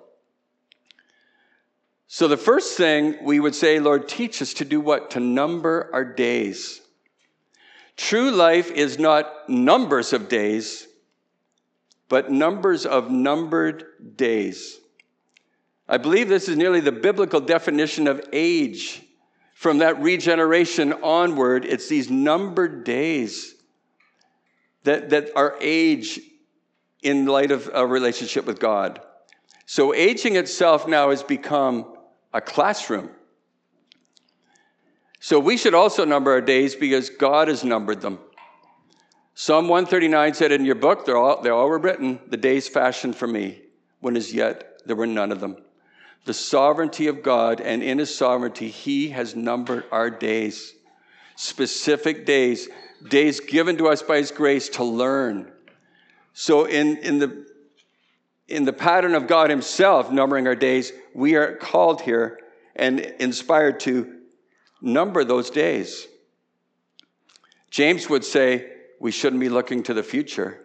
So, 2.08 2.28
the 2.28 2.38
first 2.38 2.76
thing 2.76 3.18
we 3.24 3.40
would 3.40 3.54
say, 3.54 3.80
Lord, 3.80 4.08
teach 4.08 4.42
us 4.42 4.56
to 4.56 4.66
do 4.66 4.82
what? 4.82 5.12
To 5.12 5.20
number 5.20 5.90
our 5.94 6.04
days. 6.04 6.82
True 7.98 8.32
life 8.32 8.72
is 8.72 8.98
not 8.98 9.48
numbers 9.48 10.12
of 10.14 10.28
days, 10.28 10.88
but 12.08 12.32
numbers 12.32 12.86
of 12.86 13.12
numbered 13.12 13.86
days. 14.16 14.80
I 15.88 15.98
believe 15.98 16.30
this 16.30 16.48
is 16.50 16.58
nearly 16.58 16.80
the 16.80 16.92
biblical 16.92 17.42
definition 17.42 18.08
of 18.08 18.22
age. 18.34 19.04
From 19.54 19.80
that 19.80 20.02
regeneration 20.02 20.94
onward, 20.94 21.66
it's 21.66 21.90
these 21.90 22.10
numbered 22.10 22.86
days 22.86 23.54
that, 24.84 25.10
that 25.10 25.32
are 25.36 25.58
age 25.60 26.22
in 27.02 27.26
light 27.26 27.52
of 27.52 27.70
a 27.74 27.86
relationship 27.86 28.46
with 28.46 28.60
God. 28.60 29.02
So, 29.66 29.94
aging 29.94 30.36
itself 30.36 30.88
now 30.88 31.12
has 31.12 31.24
become 31.24 31.94
a 32.34 32.42
classroom. 32.42 33.10
So 35.20 35.40
we 35.40 35.58
should 35.58 35.74
also 35.74 36.06
number 36.06 36.32
our 36.32 36.42
days 36.42 36.76
because 36.76 37.10
God 37.10 37.50
has 37.50 37.64
numbered 37.64 38.02
them. 38.02 38.20
Psalm 39.36 39.68
139 39.68 40.34
said 40.34 40.52
in 40.52 40.66
your 40.66 40.76
book, 40.76 41.06
they're 41.06 41.18
all, 41.18 41.42
they 41.42 41.50
all 41.50 41.68
were 41.68 41.78
written, 41.78 42.20
the 42.28 42.38
days 42.38 42.68
fashioned 42.68 43.16
for 43.16 43.28
me, 43.28 43.62
when 44.00 44.16
as 44.18 44.34
yet 44.34 44.82
there 44.86 44.96
were 44.96 45.08
none 45.08 45.32
of 45.32 45.40
them. 45.40 45.58
The 46.26 46.34
sovereignty 46.34 47.08
of 47.08 47.24
God, 47.24 47.62
and 47.62 47.82
in 47.82 47.98
his 48.00 48.14
sovereignty, 48.14 48.70
he 48.70 49.10
has 49.10 49.36
numbered 49.36 49.86
our 49.92 50.10
days. 50.10 50.74
Specific 51.36 52.26
days, 52.26 52.68
days 53.08 53.40
given 53.40 53.78
to 53.78 53.88
us 53.88 54.02
by 54.02 54.18
his 54.18 54.32
grace 54.32 54.68
to 54.70 54.84
learn. 54.84 55.52
So 56.40 56.64
in, 56.64 56.96
in 57.00 57.20
the 57.20 57.46
in 58.48 58.64
the 58.64 58.72
pattern 58.72 59.14
of 59.14 59.28
God 59.28 59.50
Himself 59.50 60.10
numbering 60.10 60.48
our 60.48 60.56
days, 60.56 60.94
we 61.14 61.36
are 61.36 61.58
called 61.58 62.00
here 62.00 62.40
and 62.78 63.02
inspired 63.02 63.82
to 63.82 64.22
number 64.82 65.26
those 65.26 65.50
days. 65.50 66.08
James 67.70 68.10
would 68.10 68.24
say 68.24 68.72
we 69.02 69.12
shouldn't 69.12 69.42
be 69.42 69.50
looking 69.50 69.84
to 69.84 69.94
the 69.94 70.02
future. 70.02 70.64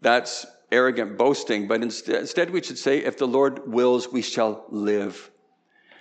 That's 0.00 0.44
arrogant 0.72 1.16
boasting, 1.16 1.68
but 1.68 1.80
instead, 1.80 2.16
instead 2.16 2.50
we 2.50 2.60
should 2.60 2.76
say, 2.76 2.98
if 2.98 3.18
the 3.18 3.28
Lord 3.28 3.72
wills, 3.72 4.10
we 4.10 4.20
shall 4.20 4.64
live. 4.68 5.30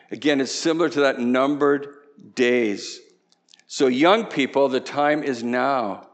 Again, 0.10 0.42
it's 0.42 0.52
similar 0.52 0.90
to 0.90 1.02
that 1.02 1.20
numbered 1.20 1.88
days. 2.34 3.00
So, 3.68 3.86
young 3.86 4.26
people, 4.26 4.70
the 4.70 4.80
time 4.80 5.22
is 5.22 5.44
now 5.44 6.08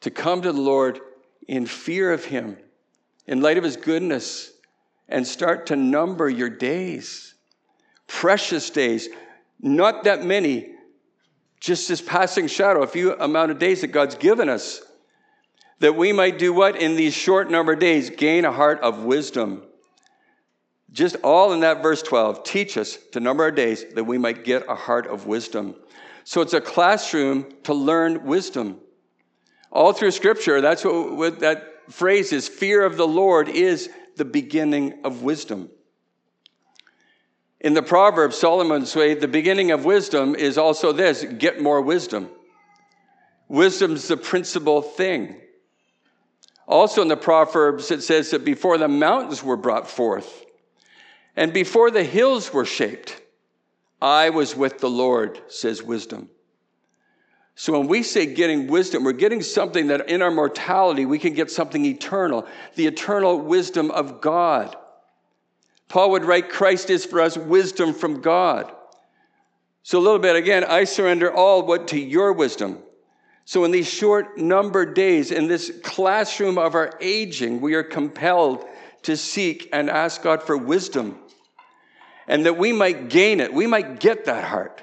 to 0.00 0.10
come 0.10 0.40
to 0.40 0.52
the 0.52 0.60
Lord 0.60 1.00
in 1.50 1.66
fear 1.66 2.12
of 2.12 2.24
Him 2.24 2.56
in 3.30 3.40
light 3.40 3.58
of 3.58 3.64
his 3.64 3.76
goodness 3.76 4.52
and 5.08 5.26
start 5.26 5.66
to 5.66 5.76
number 5.76 6.28
your 6.28 6.50
days. 6.50 7.34
Precious 8.06 8.70
days, 8.70 9.08
not 9.60 10.04
that 10.04 10.24
many, 10.24 10.74
just 11.60 11.88
this 11.88 12.00
passing 12.00 12.48
shadow, 12.48 12.82
a 12.82 12.88
few 12.88 13.14
amount 13.14 13.52
of 13.52 13.58
days 13.60 13.82
that 13.82 13.88
God's 13.88 14.16
given 14.16 14.48
us. 14.48 14.82
That 15.78 15.96
we 15.96 16.12
might 16.12 16.38
do 16.38 16.52
what? 16.52 16.76
In 16.76 16.96
these 16.96 17.14
short 17.14 17.50
number 17.50 17.72
of 17.72 17.78
days, 17.78 18.10
gain 18.10 18.44
a 18.44 18.52
heart 18.52 18.80
of 18.80 19.04
wisdom. 19.04 19.62
Just 20.92 21.16
all 21.22 21.52
in 21.52 21.60
that 21.60 21.82
verse 21.82 22.02
12. 22.02 22.42
Teach 22.42 22.76
us 22.76 22.98
to 23.12 23.20
number 23.20 23.44
our 23.44 23.52
days 23.52 23.84
that 23.94 24.04
we 24.04 24.18
might 24.18 24.44
get 24.44 24.68
a 24.68 24.74
heart 24.74 25.06
of 25.06 25.26
wisdom. 25.26 25.76
So 26.24 26.40
it's 26.40 26.52
a 26.52 26.60
classroom 26.60 27.46
to 27.62 27.74
learn 27.74 28.24
wisdom. 28.24 28.80
All 29.70 29.92
through 29.92 30.10
Scripture, 30.10 30.60
that's 30.60 30.84
what, 30.84 31.16
what 31.16 31.40
that 31.40 31.92
phrase 31.92 32.32
is 32.32 32.48
fear 32.48 32.84
of 32.84 32.96
the 32.96 33.06
Lord 33.06 33.48
is 33.48 33.90
the 34.16 34.24
beginning 34.24 35.00
of 35.04 35.22
wisdom. 35.22 35.70
In 37.60 37.74
the 37.74 37.82
Proverbs, 37.82 38.38
Solomon's 38.38 38.94
way, 38.96 39.14
the 39.14 39.28
beginning 39.28 39.70
of 39.70 39.84
wisdom 39.84 40.34
is 40.34 40.56
also 40.56 40.92
this 40.92 41.24
get 41.24 41.60
more 41.60 41.82
wisdom. 41.82 42.30
Wisdom's 43.48 44.08
the 44.08 44.16
principal 44.16 44.80
thing. 44.80 45.36
Also 46.66 47.02
in 47.02 47.08
the 47.08 47.16
Proverbs, 47.16 47.90
it 47.90 48.02
says 48.02 48.30
that 48.30 48.44
before 48.44 48.78
the 48.78 48.88
mountains 48.88 49.42
were 49.42 49.56
brought 49.56 49.90
forth 49.90 50.44
and 51.36 51.52
before 51.52 51.90
the 51.90 52.04
hills 52.04 52.52
were 52.52 52.64
shaped, 52.64 53.20
I 54.00 54.30
was 54.30 54.56
with 54.56 54.78
the 54.78 54.88
Lord, 54.88 55.40
says 55.48 55.82
wisdom. 55.82 56.30
So 57.54 57.78
when 57.78 57.88
we 57.88 58.02
say 58.02 58.26
getting 58.26 58.68
wisdom, 58.68 59.04
we're 59.04 59.12
getting 59.12 59.42
something 59.42 59.88
that 59.88 60.08
in 60.08 60.22
our 60.22 60.30
mortality 60.30 61.04
we 61.04 61.18
can 61.18 61.34
get 61.34 61.50
something 61.50 61.84
eternal, 61.84 62.46
the 62.74 62.86
eternal 62.86 63.38
wisdom 63.38 63.90
of 63.90 64.20
God. 64.20 64.76
Paul 65.88 66.12
would 66.12 66.24
write, 66.24 66.48
Christ 66.48 66.88
is 66.88 67.04
for 67.04 67.20
us 67.20 67.36
wisdom 67.36 67.92
from 67.92 68.20
God. 68.20 68.72
So 69.82 69.98
a 69.98 70.00
little 70.00 70.18
bit 70.18 70.36
again, 70.36 70.64
I 70.64 70.84
surrender 70.84 71.32
all 71.32 71.66
what 71.66 71.88
to 71.88 72.00
your 72.00 72.32
wisdom. 72.32 72.78
So 73.44 73.64
in 73.64 73.72
these 73.72 73.88
short 73.88 74.38
numbered 74.38 74.94
days, 74.94 75.32
in 75.32 75.48
this 75.48 75.72
classroom 75.82 76.58
of 76.58 76.74
our 76.74 76.96
aging, 77.00 77.60
we 77.60 77.74
are 77.74 77.82
compelled 77.82 78.64
to 79.02 79.16
seek 79.16 79.68
and 79.72 79.90
ask 79.90 80.22
God 80.22 80.42
for 80.42 80.56
wisdom. 80.56 81.18
And 82.28 82.46
that 82.46 82.56
we 82.56 82.72
might 82.72 83.08
gain 83.08 83.40
it, 83.40 83.52
we 83.52 83.66
might 83.66 83.98
get 83.98 84.26
that 84.26 84.44
heart 84.44 84.82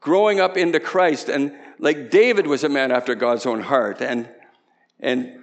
growing 0.00 0.40
up 0.40 0.56
into 0.56 0.80
Christ. 0.80 1.28
And 1.28 1.52
like 1.78 2.10
David 2.10 2.46
was 2.46 2.64
a 2.64 2.68
man 2.68 2.92
after 2.92 3.14
God's 3.14 3.46
own 3.46 3.60
heart. 3.60 4.00
And, 4.00 4.28
and, 5.00 5.40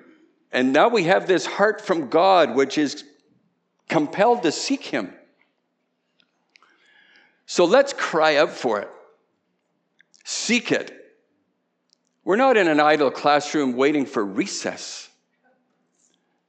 and 0.52 0.74
now 0.74 0.89
we 0.89 1.04
have 1.04 1.28
this 1.28 1.46
heart 1.46 1.82
from 1.82 2.10
God, 2.10 2.56
which 2.56 2.78
is 2.78 3.04
compelled 3.89 4.44
to 4.44 4.52
seek 4.52 4.84
Him. 4.84 5.13
So 7.46 7.65
let's 7.65 7.94
cry 7.94 8.38
out 8.38 8.52
for 8.52 8.80
it. 8.80 8.89
Seek 10.24 10.72
it. 10.72 10.91
We're 12.24 12.38
not 12.38 12.58
in 12.58 12.68
an 12.68 12.80
idle 12.80 13.12
classroom 13.12 13.76
waiting 13.76 14.08
for 14.08 14.26
recess. 14.26 15.10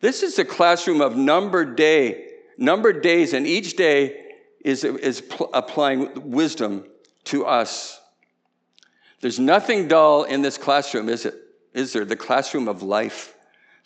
This 0.01 0.23
is 0.23 0.39
a 0.39 0.45
classroom 0.45 1.03
of 1.03 1.17
numbered 1.17 1.77
day, 1.77 2.29
numbered 2.57 3.03
days, 3.03 3.35
and 3.35 3.47
each 3.47 3.77
day 3.77 4.23
is, 4.65 4.85
is 4.85 5.21
pl- 5.21 5.51
applying 5.53 6.31
wisdom 6.31 6.87
to 7.25 7.45
us. 7.45 7.96
There's 9.21 9.39
nothing 9.39 9.89
dull 9.89 10.25
in 10.25 10.43
this 10.43 10.59
classroom, 10.59 11.09
is 11.09 11.25
it? 11.25 11.35
Is 11.73 11.93
there? 11.93 12.05
The 12.05 12.17
classroom 12.17 12.69
of 12.69 12.83
life, 12.83 13.35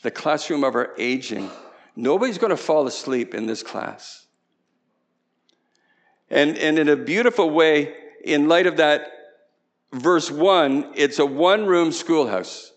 the 0.03 0.11
classroom 0.11 0.65
of 0.65 0.75
our 0.75 0.93
aging. 0.99 1.51
Nobody's 1.97 2.39
going 2.39 2.51
to 2.51 2.57
fall 2.57 2.87
asleep 2.87 3.35
in 3.35 3.47
this 3.47 3.63
class. 3.63 4.27
And, 6.31 6.57
and 6.59 6.79
in 6.79 6.89
a 6.89 6.97
beautiful 6.97 7.51
way, 7.51 7.95
in 8.25 8.49
light 8.49 8.67
of 8.67 8.77
that, 8.77 9.09
verse 9.93 10.31
1, 10.31 10.93
it's 10.95 11.19
a 11.19 11.27
one 11.27 11.67
room 11.67 11.93
schoolhouse. 11.93 12.73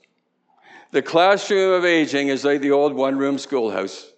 The 0.91 1.01
classroom 1.01 1.73
of 1.73 1.85
aging 1.85 2.27
is 2.27 2.43
like 2.43 2.61
the 2.61 2.71
old 2.71 2.93
one 2.93 3.17
room 3.17 3.37
schoolhouse. 3.37 4.11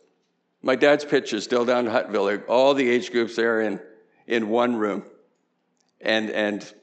My 0.61 0.75
dad's 0.75 1.05
picture 1.05 1.37
is 1.37 1.43
still 1.43 1.65
down 1.65 1.85
in 1.85 1.91
Hutteville. 1.91 2.43
All 2.47 2.73
the 2.73 2.89
age 2.89 3.11
groups 3.11 3.35
there 3.35 3.61
in, 3.61 3.79
in 4.27 4.49
one 4.49 4.75
room. 4.75 5.03
And, 6.01 6.29
and 6.29 6.73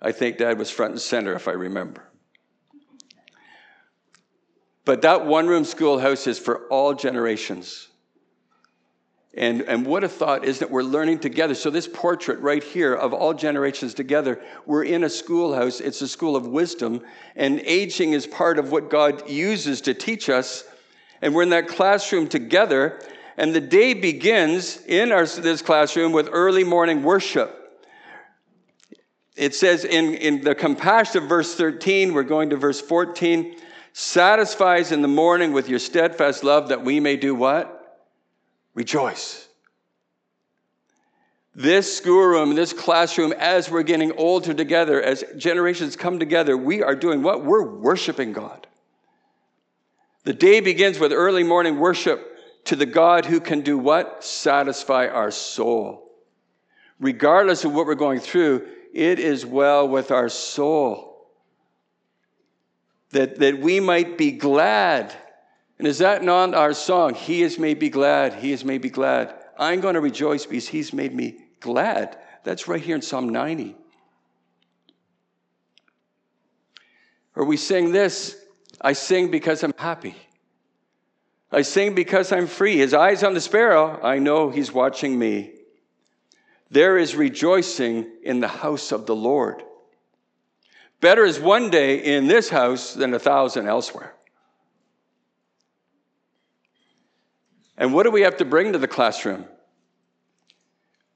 I 0.00 0.12
think 0.12 0.38
dad 0.38 0.58
was 0.58 0.70
front 0.70 0.92
and 0.92 1.00
center, 1.00 1.34
if 1.34 1.48
I 1.48 1.52
remember. 1.52 2.02
But 4.84 5.02
that 5.02 5.26
one 5.26 5.48
room 5.48 5.64
schoolhouse 5.64 6.26
is 6.26 6.38
for 6.38 6.68
all 6.68 6.94
generations. 6.94 7.88
And, 9.34 9.62
and 9.62 9.84
what 9.84 10.02
a 10.02 10.08
thought, 10.08 10.44
isn't 10.44 10.66
it? 10.66 10.72
We're 10.72 10.82
learning 10.82 11.18
together. 11.18 11.54
So, 11.54 11.68
this 11.68 11.88
portrait 11.92 12.38
right 12.40 12.62
here 12.62 12.94
of 12.94 13.12
all 13.12 13.34
generations 13.34 13.92
together, 13.92 14.40
we're 14.64 14.84
in 14.84 15.04
a 15.04 15.10
schoolhouse. 15.10 15.80
It's 15.80 16.00
a 16.00 16.08
school 16.08 16.36
of 16.36 16.46
wisdom, 16.46 17.02
and 17.34 17.60
aging 17.60 18.12
is 18.12 18.26
part 18.26 18.58
of 18.58 18.72
what 18.72 18.88
God 18.88 19.28
uses 19.28 19.82
to 19.82 19.92
teach 19.92 20.30
us. 20.30 20.64
And 21.20 21.34
we're 21.34 21.42
in 21.42 21.50
that 21.50 21.68
classroom 21.68 22.28
together, 22.28 23.00
and 23.36 23.54
the 23.54 23.60
day 23.60 23.92
begins 23.92 24.78
in 24.86 25.12
our, 25.12 25.26
this 25.26 25.60
classroom 25.60 26.12
with 26.12 26.30
early 26.32 26.64
morning 26.64 27.02
worship. 27.02 27.65
It 29.36 29.54
says 29.54 29.84
in, 29.84 30.14
in 30.14 30.40
the 30.40 30.54
compassion 30.54 31.22
of 31.22 31.28
verse 31.28 31.54
13, 31.54 32.14
we're 32.14 32.22
going 32.22 32.50
to 32.50 32.56
verse 32.56 32.80
14, 32.80 33.56
satisfies 33.92 34.92
in 34.92 35.02
the 35.02 35.08
morning 35.08 35.52
with 35.52 35.68
your 35.68 35.78
steadfast 35.78 36.42
love 36.42 36.68
that 36.68 36.84
we 36.84 37.00
may 37.00 37.16
do 37.16 37.34
what? 37.34 38.04
Rejoice. 38.74 39.46
This 41.54 41.96
schoolroom, 41.96 42.54
this 42.54 42.72
classroom, 42.72 43.32
as 43.32 43.70
we're 43.70 43.82
getting 43.82 44.12
older 44.12 44.52
together, 44.52 45.02
as 45.02 45.24
generations 45.36 45.96
come 45.96 46.18
together, 46.18 46.56
we 46.56 46.82
are 46.82 46.94
doing 46.94 47.22
what? 47.22 47.44
We're 47.44 47.62
worshiping 47.62 48.32
God. 48.32 48.66
The 50.24 50.34
day 50.34 50.60
begins 50.60 50.98
with 50.98 51.12
early 51.12 51.44
morning 51.44 51.78
worship 51.78 52.36
to 52.64 52.76
the 52.76 52.84
God 52.84 53.24
who 53.24 53.40
can 53.40 53.60
do 53.60 53.78
what? 53.78 54.24
Satisfy 54.24 55.06
our 55.06 55.30
soul. 55.30 56.10
Regardless 56.98 57.64
of 57.64 57.72
what 57.72 57.86
we're 57.86 57.94
going 57.94 58.20
through, 58.20 58.66
it 58.96 59.18
is 59.18 59.44
well 59.44 59.86
with 59.86 60.10
our 60.10 60.30
soul. 60.30 61.28
That, 63.10 63.38
that 63.40 63.58
we 63.58 63.78
might 63.78 64.16
be 64.16 64.32
glad. 64.32 65.14
And 65.78 65.86
is 65.86 65.98
that 65.98 66.24
not 66.24 66.54
our 66.54 66.72
song? 66.72 67.14
He 67.14 67.42
has 67.42 67.58
made 67.58 67.78
me 67.78 67.90
glad. 67.90 68.34
He 68.34 68.52
has 68.52 68.64
made 68.64 68.82
me 68.82 68.88
glad. 68.88 69.34
I'm 69.58 69.82
going 69.82 69.94
to 69.94 70.00
rejoice 70.00 70.46
because 70.46 70.66
he's 70.66 70.94
made 70.94 71.14
me 71.14 71.38
glad. 71.60 72.16
That's 72.42 72.68
right 72.68 72.80
here 72.80 72.96
in 72.96 73.02
Psalm 73.02 73.28
90. 73.28 73.76
Or 77.34 77.44
we 77.44 77.58
sing 77.58 77.92
this 77.92 78.36
I 78.80 78.92
sing 78.92 79.30
because 79.30 79.62
I'm 79.62 79.74
happy. 79.78 80.14
I 81.50 81.62
sing 81.62 81.94
because 81.94 82.32
I'm 82.32 82.46
free. 82.46 82.76
His 82.76 82.92
eyes 82.92 83.22
on 83.22 83.34
the 83.34 83.40
sparrow, 83.40 84.00
I 84.02 84.18
know 84.18 84.50
he's 84.50 84.72
watching 84.72 85.18
me. 85.18 85.55
There 86.70 86.98
is 86.98 87.14
rejoicing 87.14 88.10
in 88.22 88.40
the 88.40 88.48
house 88.48 88.92
of 88.92 89.06
the 89.06 89.14
Lord. 89.14 89.62
Better 91.00 91.24
is 91.24 91.38
one 91.38 91.70
day 91.70 91.98
in 92.16 92.26
this 92.26 92.48
house 92.48 92.94
than 92.94 93.14
a 93.14 93.18
thousand 93.18 93.68
elsewhere. 93.68 94.14
And 97.76 97.92
what 97.92 98.04
do 98.04 98.10
we 98.10 98.22
have 98.22 98.38
to 98.38 98.44
bring 98.44 98.72
to 98.72 98.78
the 98.78 98.88
classroom? 98.88 99.44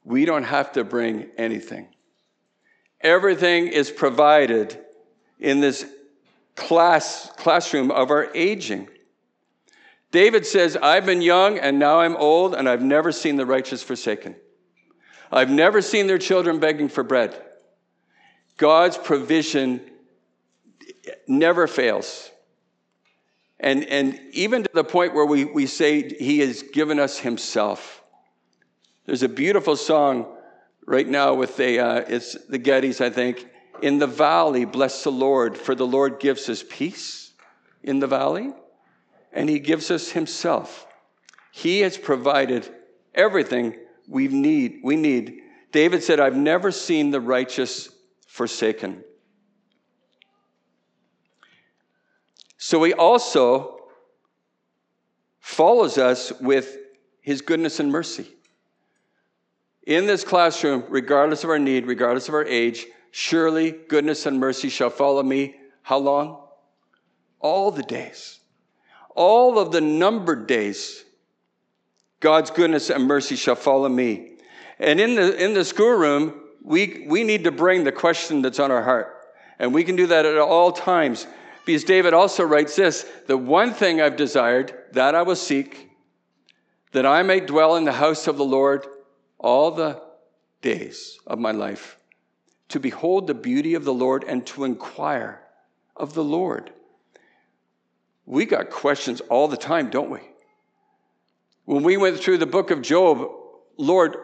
We 0.04 0.24
don't 0.24 0.44
have 0.44 0.72
to 0.72 0.84
bring 0.84 1.28
anything. 1.36 1.88
Everything 3.00 3.68
is 3.68 3.90
provided 3.90 4.78
in 5.38 5.60
this 5.60 5.86
class, 6.54 7.30
classroom 7.36 7.90
of 7.90 8.10
our 8.10 8.30
aging. 8.34 8.88
David 10.10 10.44
says, 10.44 10.76
I've 10.76 11.06
been 11.06 11.22
young 11.22 11.58
and 11.58 11.78
now 11.78 12.00
I'm 12.00 12.16
old, 12.16 12.54
and 12.54 12.68
I've 12.68 12.82
never 12.82 13.12
seen 13.12 13.36
the 13.36 13.46
righteous 13.46 13.82
forsaken. 13.82 14.36
I've 15.30 15.50
never 15.50 15.80
seen 15.80 16.06
their 16.06 16.18
children 16.18 16.58
begging 16.58 16.88
for 16.88 17.02
bread. 17.02 17.40
God's 18.56 18.98
provision 18.98 19.80
never 21.26 21.66
fails. 21.66 22.30
And, 23.58 23.84
and 23.84 24.18
even 24.32 24.62
to 24.62 24.70
the 24.72 24.84
point 24.84 25.14
where 25.14 25.26
we, 25.26 25.44
we 25.44 25.66
say 25.66 26.08
he 26.08 26.40
has 26.40 26.62
given 26.62 26.98
us 26.98 27.18
himself. 27.18 28.02
There's 29.06 29.22
a 29.22 29.28
beautiful 29.28 29.76
song 29.76 30.26
right 30.86 31.06
now 31.06 31.34
with 31.34 31.56
the, 31.56 31.78
uh, 31.78 32.04
it's 32.08 32.34
the 32.46 32.58
Gettys, 32.58 33.00
I 33.00 33.10
think. 33.10 33.46
In 33.82 33.98
the 33.98 34.06
valley, 34.06 34.64
bless 34.64 35.04
the 35.04 35.12
Lord, 35.12 35.56
for 35.56 35.74
the 35.74 35.86
Lord 35.86 36.20
gives 36.20 36.48
us 36.48 36.64
peace 36.68 37.32
in 37.82 37.98
the 37.98 38.06
valley, 38.06 38.52
and 39.32 39.48
he 39.48 39.58
gives 39.58 39.90
us 39.90 40.10
himself. 40.10 40.86
He 41.52 41.80
has 41.80 41.96
provided 41.96 42.68
everything 43.14 43.76
we 44.10 44.28
need, 44.28 44.80
we 44.82 44.96
need. 44.96 45.40
David 45.72 46.02
said, 46.02 46.18
I've 46.18 46.36
never 46.36 46.72
seen 46.72 47.10
the 47.10 47.20
righteous 47.20 47.88
forsaken. 48.26 49.04
So 52.58 52.82
he 52.82 52.92
also 52.92 53.78
follows 55.38 55.96
us 55.96 56.32
with 56.40 56.76
his 57.20 57.40
goodness 57.40 57.78
and 57.78 57.90
mercy. 57.90 58.26
In 59.86 60.06
this 60.06 60.24
classroom, 60.24 60.84
regardless 60.88 61.44
of 61.44 61.50
our 61.50 61.58
need, 61.58 61.86
regardless 61.86 62.28
of 62.28 62.34
our 62.34 62.44
age, 62.44 62.86
surely 63.12 63.70
goodness 63.70 64.26
and 64.26 64.38
mercy 64.38 64.68
shall 64.68 64.90
follow 64.90 65.22
me. 65.22 65.54
How 65.82 65.98
long? 65.98 66.44
All 67.38 67.70
the 67.70 67.82
days. 67.82 68.40
All 69.14 69.58
of 69.58 69.72
the 69.72 69.80
numbered 69.80 70.46
days 70.46 71.04
God's 72.20 72.50
goodness 72.50 72.90
and 72.90 73.04
mercy 73.04 73.36
shall 73.36 73.56
follow 73.56 73.88
me. 73.88 74.32
And 74.78 75.00
in 75.00 75.14
the, 75.14 75.42
in 75.42 75.54
the 75.54 75.64
schoolroom, 75.64 76.40
we, 76.62 77.04
we 77.08 77.24
need 77.24 77.44
to 77.44 77.50
bring 77.50 77.84
the 77.84 77.92
question 77.92 78.42
that's 78.42 78.58
on 78.58 78.70
our 78.70 78.82
heart. 78.82 79.16
And 79.58 79.74
we 79.74 79.84
can 79.84 79.96
do 79.96 80.06
that 80.06 80.26
at 80.26 80.38
all 80.38 80.72
times. 80.72 81.26
Because 81.64 81.84
David 81.84 82.14
also 82.14 82.44
writes 82.44 82.76
this 82.76 83.06
The 83.26 83.36
one 83.36 83.72
thing 83.72 84.00
I've 84.00 84.16
desired, 84.16 84.72
that 84.92 85.14
I 85.14 85.22
will 85.22 85.36
seek, 85.36 85.90
that 86.92 87.06
I 87.06 87.22
may 87.22 87.40
dwell 87.40 87.76
in 87.76 87.84
the 87.84 87.92
house 87.92 88.26
of 88.26 88.36
the 88.36 88.44
Lord 88.44 88.86
all 89.38 89.70
the 89.70 90.02
days 90.62 91.18
of 91.26 91.38
my 91.38 91.52
life, 91.52 91.96
to 92.68 92.80
behold 92.80 93.26
the 93.26 93.34
beauty 93.34 93.74
of 93.74 93.84
the 93.84 93.94
Lord 93.94 94.24
and 94.24 94.46
to 94.48 94.64
inquire 94.64 95.42
of 95.96 96.14
the 96.14 96.24
Lord. 96.24 96.72
We 98.26 98.44
got 98.46 98.70
questions 98.70 99.20
all 99.22 99.48
the 99.48 99.56
time, 99.56 99.90
don't 99.90 100.10
we? 100.10 100.20
When 101.70 101.84
we 101.84 101.96
went 101.96 102.18
through 102.18 102.38
the 102.38 102.46
book 102.46 102.72
of 102.72 102.82
Job, 102.82 103.30
Lord, 103.76 104.16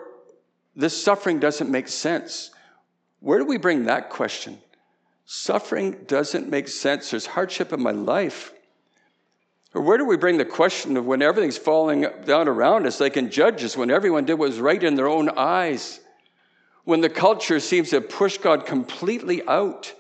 this 0.75 1.01
suffering 1.01 1.39
doesn't 1.39 1.71
make 1.71 1.87
sense. 1.87 2.51
Where 3.21 3.39
do 3.39 3.45
we 3.45 3.57
bring 3.57 3.85
that 3.85 4.11
question? 4.11 4.59
Suffering 5.27 5.93
doesn't 6.09 6.49
make 6.49 6.67
sense. 6.67 7.13
There's 7.13 7.25
hardship 7.25 7.73
in 7.73 7.81
my 7.81 7.93
life. 7.93 8.53
Or 9.75 9.81
where 9.81 9.97
do 9.97 10.05
we 10.05 10.17
bring 10.17 10.39
the 10.39 10.45
question 10.45 10.97
of 10.97 11.07
when 11.07 11.23
everything's 11.23 11.57
falling 11.57 12.09
down 12.25 12.49
around 12.49 12.85
us, 12.85 12.99
like 12.99 13.17
in 13.17 13.31
Judges, 13.31 13.77
when 13.77 13.93
everyone 13.93 14.25
did 14.25 14.35
what 14.35 14.49
was 14.49 14.59
right 14.59 14.83
in 14.83 14.97
their 14.97 15.07
own 15.07 15.29
eyes? 15.29 16.01
When 16.83 17.01
the 17.01 17.09
culture 17.09 17.61
seems 17.61 17.91
to 17.91 18.01
push 18.01 18.39
God 18.39 18.67
completely 18.67 19.47
out 19.47 19.95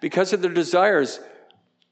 because 0.00 0.32
of 0.32 0.40
their 0.40 0.54
desires, 0.54 1.18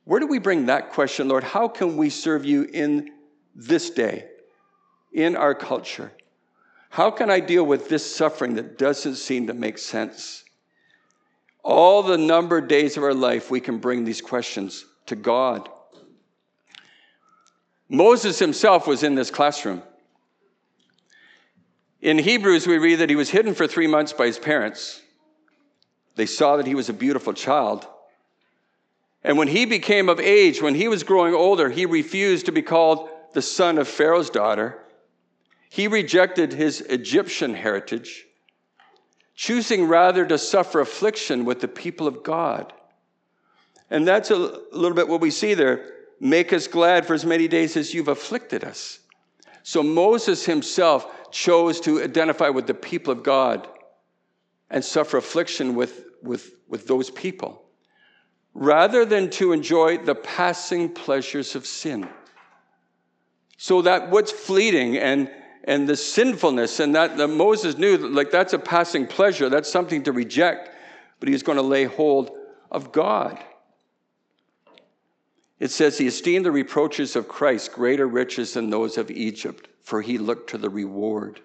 where 0.05 0.21
do 0.21 0.29
we 0.29 0.39
bring 0.39 0.67
that 0.67 0.93
question, 0.93 1.27
Lord? 1.27 1.43
How 1.43 1.67
can 1.67 1.97
we 1.97 2.11
serve 2.11 2.45
you 2.45 2.63
in 2.63 3.11
this 3.57 3.91
day? 3.91 4.29
In 5.15 5.37
our 5.37 5.55
culture? 5.55 6.13
How 6.91 7.11
can 7.11 7.31
I 7.31 7.41
deal 7.41 7.65
with 7.65 7.89
this 7.89 8.15
suffering 8.15 8.55
that 8.55 8.77
doesn't 8.77 9.17
seem 9.17 9.47
to 9.47 9.55
make 9.55 9.79
sense? 9.79 10.45
All 11.63 12.03
the 12.03 12.19
numbered 12.19 12.69
days 12.69 12.97
of 12.97 13.05
our 13.05 13.15
life, 13.15 13.51
we 13.51 13.61
can 13.61 13.79
bring 13.79 14.05
these 14.05 14.21
questions 14.21 14.85
to 15.07 15.17
God. 15.17 15.69
Moses 17.89 18.39
himself 18.39 18.87
was 18.87 19.03
in 19.03 19.15
this 19.15 19.31
classroom. 19.31 19.83
In 22.03 22.19
Hebrews, 22.19 22.67
we 22.67 22.77
read 22.77 22.97
that 22.97 23.09
he 23.09 23.17
was 23.17 23.31
hidden 23.31 23.55
for 23.55 23.67
three 23.67 23.87
months 23.87 24.13
by 24.13 24.27
his 24.27 24.39
parents. 24.39 25.01
They 26.17 26.27
saw 26.27 26.57
that 26.57 26.67
he 26.67 26.75
was 26.75 26.89
a 26.89 26.93
beautiful 26.93 27.33
child. 27.33 27.87
And 29.23 29.39
when 29.39 29.49
he 29.49 29.65
became 29.65 30.09
of 30.09 30.21
age, 30.21 30.61
when 30.61 30.75
he 30.75 30.87
was 30.87 31.03
growing 31.03 31.35
older, 31.35 31.71
he 31.71 31.87
refused 31.87 32.47
to 32.47 32.53
be 32.53 32.63
called 32.63 33.09
the 33.33 33.43
son 33.43 33.79
of 33.79 33.89
Pharaoh's 33.89 34.29
daughter. 34.29 34.79
He 35.75 35.89
rejected 35.89 36.53
his 36.53 36.83
Egyptian 36.83 37.53
heritage, 37.53 38.27
choosing 39.35 39.89
rather 39.89 40.25
to 40.25 40.39
suffer 40.39 40.79
affliction 40.79 41.45
with 41.45 41.61
the 41.61 41.67
people 41.67 42.07
of 42.07 42.23
God. 42.23 42.73
And 43.91 44.07
that's 44.07 44.31
a 44.31 44.37
little 44.37 44.95
bit 44.95 45.09
what 45.09 45.21
we 45.21 45.33
see 45.33 45.55
there. 45.55 45.91
Make 46.21 46.53
us 46.53 46.69
glad 46.69 47.07
for 47.07 47.15
as 47.15 47.27
many 47.27 47.49
days 47.49 47.77
as 47.77 47.93
you've 47.93 48.07
afflicted 48.07 48.63
us. 48.63 49.01
So 49.65 49.83
Moses 49.83 50.47
himself 50.47 51.33
chose 51.33 51.81
to 51.81 52.05
identify 52.05 52.51
with 52.51 52.69
the 52.69 52.75
people 52.75 53.13
of 53.13 53.25
God 53.25 53.67
and 54.71 54.85
suffer 54.85 55.17
affliction 55.17 55.75
with, 55.75 56.05
with, 56.23 56.55
with 56.69 56.87
those 56.87 57.11
people 57.11 57.65
rather 58.55 59.05
than 59.05 59.29
to 59.31 59.51
enjoy 59.51 59.99
the 59.99 60.15
passing 60.15 60.89
pleasures 60.89 61.57
of 61.57 61.67
sin. 61.67 62.09
So 63.57 63.83
that 63.83 64.11
what's 64.11 64.31
fleeting 64.31 64.99
and 64.99 65.29
and 65.65 65.89
the 65.89 65.97
sinfulness 65.97 66.79
and 66.79 66.95
that, 66.95 67.17
that 67.17 67.29
Moses 67.29 67.77
knew 67.77 67.97
like 67.97 68.31
that's 68.31 68.53
a 68.53 68.59
passing 68.59 69.07
pleasure, 69.07 69.49
that's 69.49 69.71
something 69.71 70.03
to 70.05 70.13
reject, 70.13 70.71
but 71.21 71.29
he's 71.29 71.43
going 71.43 71.57
to 71.57 71.63
lay 71.63 71.85
hold 71.85 72.31
of 72.71 72.93
God. 72.93 73.43
It 75.59 75.71
says 75.71 75.97
he 75.97 76.07
esteemed 76.07 76.45
the 76.45 76.53
reproaches 76.53 77.17
of 77.17 77.29
Christ 77.29 77.73
greater 77.73 78.07
riches 78.07 78.53
than 78.55 78.69
those 78.69 78.99
of 78.99 79.11
Egypt, 79.11 79.69
for 79.83 80.03
he 80.03 80.19
looked 80.19 80.51
to 80.51 80.59
the 80.59 80.69
reward. 80.69 81.41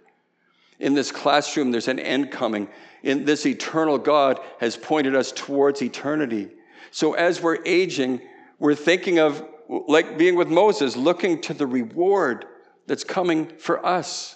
In 0.80 0.94
this 0.94 1.12
classroom, 1.12 1.72
there's 1.72 1.88
an 1.88 2.00
end 2.00 2.32
coming. 2.32 2.68
In 3.04 3.24
this 3.24 3.46
eternal 3.46 3.98
God 3.98 4.40
has 4.60 4.76
pointed 4.76 5.16
us 5.16 5.32
towards 5.32 5.82
eternity. 5.82 6.50
So 6.92 7.14
as 7.14 7.42
we're 7.42 7.64
aging, 7.66 8.22
we're 8.58 8.76
thinking 8.76 9.20
of, 9.20 9.46
like 9.70 10.18
being 10.18 10.36
with 10.36 10.50
Moses, 10.50 10.98
looking 10.98 11.40
to 11.42 11.54
the 11.54 11.68
reward 11.68 12.46
that's 12.90 13.04
coming 13.04 13.46
for 13.46 13.86
us. 13.86 14.36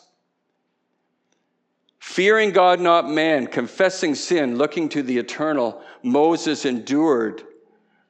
Fearing 1.98 2.52
God, 2.52 2.80
not 2.80 3.10
man, 3.10 3.48
confessing 3.48 4.14
sin, 4.14 4.60
looking 4.60 4.90
to 4.90 5.02
the 5.02 5.18
eternal, 5.18 5.82
Moses 6.04 6.64
endured 6.64 7.42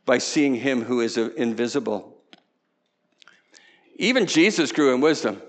by 0.05 0.17
seeing 0.17 0.53
him 0.53 0.83
who 0.83 0.99
is 0.99 1.17
invisible. 1.17 2.17
Even 3.95 4.25
Jesus 4.25 4.73
grew 4.73 4.93
in 4.93 4.99
wisdom. 4.99 5.41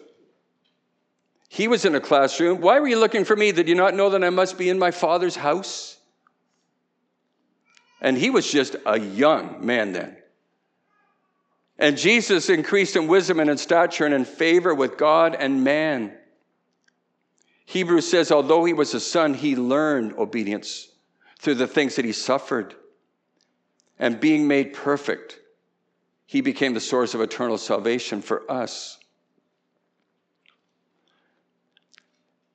He 1.49 1.67
was 1.67 1.85
in 1.85 1.97
a 1.97 2.01
classroom. 2.01 2.61
Why 2.61 2.79
were 2.79 2.87
you 2.87 3.01
looking 3.01 3.25
for 3.25 3.35
me? 3.35 3.51
Did 3.51 3.69
you 3.69 3.75
not 3.75 3.95
know 3.95 4.11
that 4.11 4.23
I 4.23 4.31
must 4.31 4.57
be 4.57 4.69
in 4.69 4.79
my 4.79 4.93
father's 4.93 5.35
house? 5.35 5.97
And 8.01 8.17
he 8.17 8.31
was 8.31 8.49
just 8.49 8.77
a 8.87 9.01
young 9.01 9.67
man 9.67 9.93
then. 9.93 10.19
And 11.79 11.99
Jesus 11.99 12.51
increased 12.51 12.97
in 12.97 13.09
wisdom 13.09 13.41
and 13.41 13.51
in 13.51 13.59
stature 13.59 14.05
and 14.05 14.15
in 14.15 14.25
favor 14.25 14.75
with 14.75 14.97
God 14.97 15.35
and 15.35 15.65
man. 15.65 16.17
Hebrews 17.67 18.09
says, 18.09 18.31
although 18.31 18.65
he 18.65 18.73
was 18.73 18.95
a 18.95 19.01
son, 19.01 19.35
he 19.35 19.57
learned 19.57 20.13
obedience 20.15 20.89
through 21.39 21.57
the 21.57 21.67
things 21.67 21.97
that 21.97 22.05
he 22.05 22.13
suffered. 22.13 22.75
And 23.99 24.21
being 24.21 24.47
made 24.47 24.73
perfect, 24.73 25.39
he 26.27 26.41
became 26.41 26.75
the 26.75 26.81
source 26.81 27.15
of 27.15 27.21
eternal 27.21 27.59
salvation 27.59 28.23
for 28.23 28.51
us. 28.51 28.99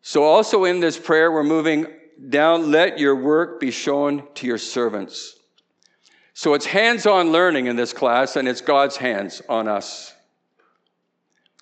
So, 0.02 0.24
also 0.24 0.66
in 0.66 0.80
this 0.80 0.98
prayer, 0.98 1.32
we're 1.32 1.44
moving 1.44 1.86
down, 2.30 2.72
let 2.72 3.00
your 3.00 3.16
work 3.16 3.60
be 3.60 3.72
shown 3.72 4.24
to 4.36 4.48
your 4.48 4.58
servants. 4.58 5.39
So 6.40 6.54
it's 6.54 6.66
hands 6.66 7.06
on 7.06 7.34
learning 7.34 7.66
in 7.66 7.76
this 7.76 7.92
class, 7.92 8.38
and 8.38 8.48
it's 8.48 8.62
God's 8.62 8.96
hands 8.96 9.42
on 9.50 9.68
us. 9.68 10.14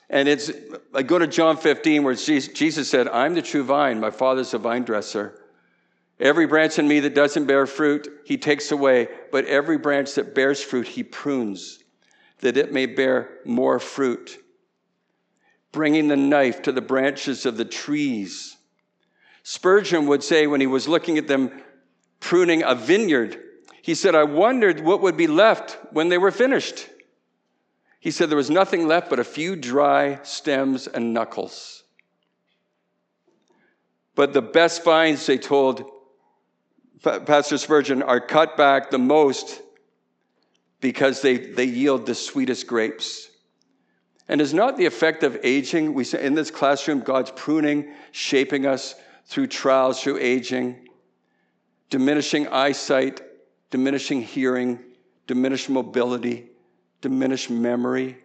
And 0.08 0.30
it's, 0.30 0.52
I 0.94 1.02
go 1.02 1.18
to 1.18 1.26
John 1.26 1.58
15, 1.58 2.04
where 2.04 2.14
Jesus 2.14 2.88
said, 2.88 3.08
I'm 3.08 3.34
the 3.34 3.42
true 3.42 3.64
vine, 3.64 4.00
my 4.00 4.12
father's 4.12 4.54
a 4.54 4.60
vine 4.60 4.84
dresser. 4.84 5.42
Every 6.20 6.46
branch 6.46 6.78
in 6.78 6.88
me 6.88 7.00
that 7.00 7.16
doesn't 7.16 7.48
bear 7.48 7.66
fruit, 7.66 8.08
he 8.24 8.38
takes 8.38 8.72
away, 8.72 9.08
but 9.32 9.46
every 9.46 9.80
branch 9.80 10.14
that 10.14 10.36
bears 10.36 10.64
fruit, 10.64 10.88
he 10.88 11.02
prunes, 11.02 11.80
that 12.42 12.56
it 12.56 12.72
may 12.72 12.86
bear 12.86 13.40
more 13.46 13.80
fruit. 13.80 14.38
Bringing 15.72 16.08
the 16.08 16.16
knife 16.16 16.62
to 16.62 16.72
the 16.72 16.82
branches 16.82 17.48
of 17.48 17.58
the 17.58 17.66
trees. 17.66 18.56
Spurgeon 19.42 20.06
would 20.06 20.24
say, 20.24 20.46
when 20.46 20.62
he 20.62 20.68
was 20.68 20.88
looking 20.88 21.18
at 21.18 21.28
them 21.28 21.64
pruning 22.20 22.62
a 22.62 22.76
vineyard, 22.76 23.42
he 23.88 23.96
said, 23.96 24.16
I 24.16 24.26
wondered 24.26 24.82
what 24.82 25.00
would 25.00 25.16
be 25.16 25.28
left 25.28 25.78
when 25.94 26.10
they 26.10 26.18
were 26.18 26.30
finished. 26.30 26.90
He 28.02 28.12
said 28.12 28.30
there 28.30 28.36
was 28.36 28.50
nothing 28.50 28.86
left 28.86 29.10
but 29.10 29.18
a 29.18 29.24
few 29.24 29.56
dry 29.56 30.20
stems 30.24 30.88
and 30.88 31.14
knuckles. 31.14 31.86
But 34.14 34.34
the 34.34 34.42
best 34.42 34.84
vines, 34.84 35.26
they 35.26 35.38
told 35.38 35.90
Pastor 37.02 37.58
Spurgeon, 37.58 38.04
are 38.04 38.20
cut 38.20 38.58
back 38.58 38.90
the 38.90 39.00
most 39.00 39.62
because 40.82 41.22
they, 41.22 41.38
they 41.38 41.64
yield 41.64 42.06
the 42.06 42.14
sweetest 42.14 42.68
grapes. 42.68 43.30
And 44.28 44.42
is 44.42 44.54
not 44.54 44.76
the 44.76 44.86
effect 44.86 45.24
of 45.24 45.40
aging. 45.46 45.94
We 45.94 46.04
say 46.04 46.26
in 46.26 46.36
this 46.36 46.52
classroom, 46.52 47.00
God's 47.00 47.32
pruning, 47.38 47.94
shaping 48.12 48.66
us 48.66 48.96
through 49.28 49.48
trials, 49.48 50.04
through 50.04 50.18
aging, 50.18 50.90
diminishing 51.90 52.50
eyesight, 52.50 53.22
diminishing 53.70 54.22
hearing, 54.22 54.80
diminished 55.28 55.70
mobility, 55.70 56.50
diminished 57.02 57.50
memory. 57.50 58.18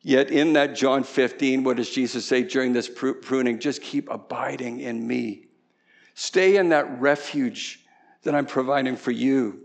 Yet 0.00 0.30
in 0.30 0.54
that 0.54 0.74
John 0.74 1.04
15, 1.04 1.64
what 1.64 1.76
does 1.76 1.90
Jesus 1.90 2.24
say 2.24 2.42
during 2.42 2.72
this 2.72 2.88
pruning? 2.88 3.60
Just 3.60 3.82
keep 3.82 4.10
abiding 4.10 4.80
in 4.80 5.06
me. 5.06 5.46
Stay 6.14 6.56
in 6.56 6.70
that 6.70 7.00
refuge 7.00 7.80
that 8.22 8.34
I'm 8.34 8.46
providing 8.46 8.96
for 8.96 9.10
you. 9.10 9.60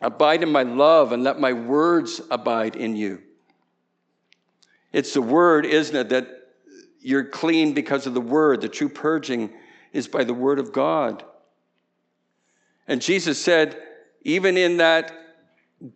Abide 0.00 0.42
in 0.42 0.50
my 0.50 0.64
love 0.64 1.12
and 1.12 1.22
let 1.22 1.38
my 1.38 1.52
words 1.52 2.20
abide 2.30 2.76
in 2.76 2.96
you. 2.96 3.22
It's 4.92 5.14
the 5.14 5.22
word, 5.22 5.66
isn't 5.66 5.96
it, 5.96 6.08
that 6.10 6.28
you're 7.00 7.24
clean 7.24 7.74
because 7.74 8.06
of 8.06 8.14
the 8.14 8.20
word. 8.20 8.60
The 8.60 8.68
true 8.68 8.88
purging 8.88 9.50
is 9.92 10.08
by 10.08 10.24
the 10.24 10.34
word 10.34 10.58
of 10.58 10.72
God. 10.72 11.24
And 12.86 13.00
Jesus 13.00 13.42
said, 13.42 13.80
even 14.22 14.56
in 14.56 14.78
that 14.78 15.12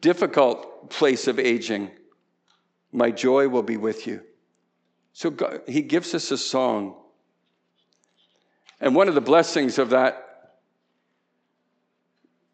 difficult 0.01 0.91
place 0.91 1.27
of 1.27 1.39
aging, 1.39 1.91
my 2.93 3.11
joy 3.11 3.49
will 3.49 3.63
be 3.63 3.77
with 3.77 4.07
you. 4.07 4.23
So 5.13 5.31
God, 5.31 5.63
he 5.67 5.83
gives 5.83 6.15
us 6.15 6.31
a 6.31 6.39
song. 6.39 6.95
And 8.81 8.95
one 8.95 9.09
of 9.09 9.15
the 9.15 9.21
blessings 9.21 9.79
of 9.79 9.91
that 9.91 10.25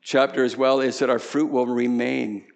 chapter 0.00 0.44
as 0.44 0.56
well 0.56 0.80
is 0.80 0.98
that 0.98 1.10
our 1.10 1.18
fruit 1.18 1.50
will 1.50 1.66
remain. 1.66 2.46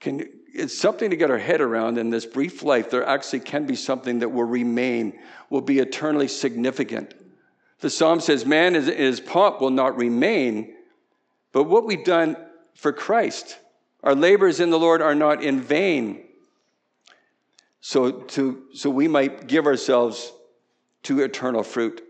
Can, 0.00 0.28
it's 0.54 0.78
something 0.78 1.10
to 1.10 1.16
get 1.16 1.30
our 1.30 1.38
head 1.38 1.60
around 1.60 1.98
in 1.98 2.10
this 2.10 2.26
brief 2.26 2.62
life. 2.62 2.90
There 2.90 3.06
actually 3.06 3.40
can 3.40 3.66
be 3.66 3.76
something 3.76 4.18
that 4.20 4.28
will 4.28 4.44
remain, 4.44 5.18
will 5.50 5.60
be 5.60 5.78
eternally 5.78 6.28
significant. 6.28 7.14
The 7.82 7.90
psalm 7.90 8.20
says, 8.20 8.46
Man 8.46 8.76
in 8.76 8.84
his 8.84 9.18
pomp 9.18 9.60
will 9.60 9.70
not 9.70 9.96
remain, 9.96 10.72
but 11.50 11.64
what 11.64 11.84
we've 11.84 12.04
done 12.04 12.36
for 12.76 12.92
Christ, 12.92 13.58
our 14.04 14.14
labors 14.14 14.60
in 14.60 14.70
the 14.70 14.78
Lord 14.78 15.02
are 15.02 15.16
not 15.16 15.42
in 15.42 15.60
vain. 15.60 16.22
So, 17.80 18.12
to, 18.12 18.62
so 18.72 18.88
we 18.88 19.08
might 19.08 19.48
give 19.48 19.66
ourselves 19.66 20.32
to 21.02 21.22
eternal 21.22 21.64
fruit 21.64 22.04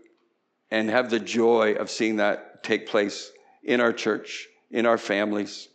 and 0.69 0.91
have 0.91 1.09
the 1.09 1.19
joy 1.19 1.73
of 1.73 1.89
seeing 1.89 2.17
that 2.17 2.63
take 2.63 2.85
place 2.85 3.31
in 3.63 3.81
our 3.81 3.91
church, 3.91 4.47
in 4.69 4.85
our 4.85 4.99
families. 4.99 5.69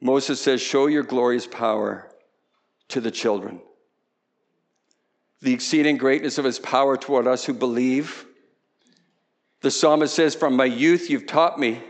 Moses 0.00 0.40
says, 0.40 0.62
Show 0.62 0.86
your 0.86 1.02
glorious 1.02 1.46
power 1.46 2.10
to 2.88 3.02
the 3.02 3.10
children 3.10 3.60
the 5.42 5.52
exceeding 5.52 5.96
greatness 5.96 6.38
of 6.38 6.44
his 6.44 6.58
power 6.58 6.96
toward 6.96 7.26
us 7.26 7.44
who 7.44 7.54
believe. 7.54 8.26
The 9.62 9.70
psalmist 9.70 10.14
says, 10.14 10.34
From 10.34 10.56
my 10.56 10.66
youth 10.66 11.10
you've 11.10 11.26
taught 11.26 11.58
me, 11.58 11.82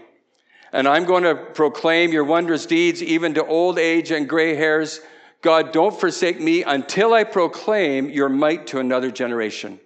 and 0.73 0.87
I'm 0.87 1.05
going 1.05 1.25
to 1.25 1.35
proclaim 1.35 2.13
your 2.13 2.25
wondrous 2.25 2.67
deeds 2.67 3.03
even 3.03 3.35
to 3.35 3.45
old 3.45 3.79
age 3.79 4.13
and 4.13 4.29
gray 4.29 4.55
hairs. 4.55 5.01
God, 5.43 5.73
don't 5.73 5.99
forsake 5.99 6.41
me 6.41 6.63
until 6.63 7.13
I 7.13 7.25
proclaim 7.25 8.11
your 8.11 8.29
might 8.29 8.69
to 8.69 8.79
another 8.79 9.11
generation. 9.11 9.81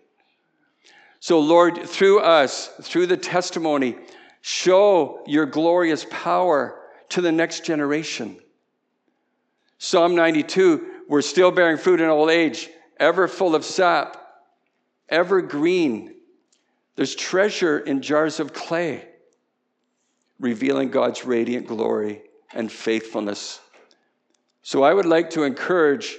So, 1.21 1.41
Lord, 1.41 1.89
through 1.89 2.21
us, 2.21 2.69
through 2.83 3.07
the 3.07 3.17
testimony, 3.17 3.97
show 4.43 5.23
your 5.27 5.47
glorious 5.47 6.05
power 6.11 6.79
to 7.11 7.23
the 7.23 7.33
next 7.33 7.65
generation. 7.65 8.37
Psalm 9.79 10.15
92, 10.15 10.87
we're 11.09 11.23
still 11.23 11.51
bearing 11.51 11.79
fruit 11.79 12.01
in 12.01 12.11
old 12.11 12.31
age 12.31 12.69
ever 12.99 13.29
full 13.29 13.55
of 13.55 13.65
sap, 13.65 14.17
ever 15.09 15.43
green. 15.43 16.15
There's 16.97 17.15
treasure 17.15 17.79
in 17.79 18.03
jars 18.03 18.41
of 18.41 18.53
clay, 18.53 19.07
revealing 20.39 20.91
God's 20.91 21.25
radiant 21.25 21.67
glory 21.67 22.23
and 22.53 22.71
faithfulness 22.71 23.61
So 24.67 24.83
I 24.83 24.95
would 24.95 25.05
like 25.05 25.31
to 25.31 25.43
encourage 25.43 26.17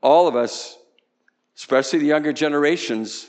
all 0.00 0.28
of 0.28 0.36
us, 0.36 0.78
especially 1.56 1.98
the 1.98 2.06
younger 2.06 2.32
generations, 2.32 3.28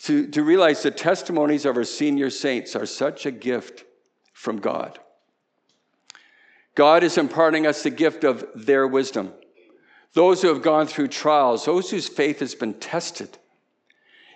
to, 0.00 0.26
to 0.28 0.42
realize 0.42 0.82
the 0.82 0.90
testimonies 0.90 1.66
of 1.66 1.76
our 1.76 1.84
senior 1.84 2.30
saints 2.30 2.74
are 2.74 2.86
such 2.86 3.26
a 3.26 3.30
gift 3.30 3.84
from 4.32 4.58
God. 4.58 4.98
God 6.74 7.04
is 7.04 7.18
imparting 7.18 7.66
us 7.66 7.82
the 7.82 7.90
gift 7.90 8.24
of 8.24 8.46
their 8.54 8.86
wisdom. 8.88 9.34
Those 10.12 10.42
who 10.42 10.48
have 10.48 10.62
gone 10.62 10.86
through 10.86 11.08
trials, 11.08 11.64
those 11.64 11.90
whose 11.90 12.08
faith 12.08 12.40
has 12.40 12.54
been 12.54 12.74
tested. 12.74 13.38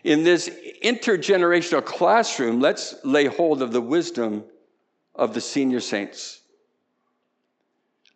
In 0.05 0.23
this 0.23 0.49
intergenerational 0.85 1.85
classroom, 1.85 2.61
let's 2.61 2.95
lay 3.05 3.27
hold 3.27 3.63
of 3.63 3.73
the 3.73 3.81
wisdom 3.81 4.45
of 5.15 5.35
the 5.35 5.41
senior 5.41 5.81
saints. 5.81 6.41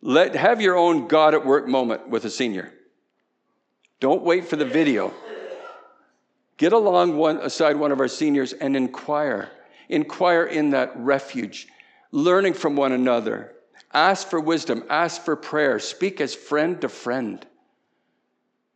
Let, 0.01 0.35
have 0.35 0.61
your 0.61 0.77
own 0.77 1.07
God 1.07 1.33
at 1.33 1.45
work 1.45 1.67
moment 1.67 2.09
with 2.09 2.25
a 2.25 2.29
senior. 2.29 2.71
Don't 3.99 4.23
wait 4.23 4.47
for 4.47 4.55
the 4.55 4.65
video. 4.65 5.13
Get 6.57 6.73
along 6.73 7.17
one, 7.17 7.37
aside 7.37 7.75
one 7.75 7.91
of 7.91 7.99
our 7.99 8.07
seniors 8.07 8.53
and 8.53 8.75
inquire. 8.75 9.49
Inquire 9.89 10.43
in 10.43 10.71
that 10.71 10.91
refuge, 10.95 11.67
learning 12.11 12.53
from 12.53 12.75
one 12.75 12.91
another. 12.91 13.53
Ask 13.93 14.29
for 14.29 14.39
wisdom, 14.39 14.83
ask 14.89 15.23
for 15.23 15.35
prayer, 15.35 15.79
speak 15.79 16.21
as 16.21 16.35
friend 16.35 16.79
to 16.81 16.89
friend, 16.89 17.45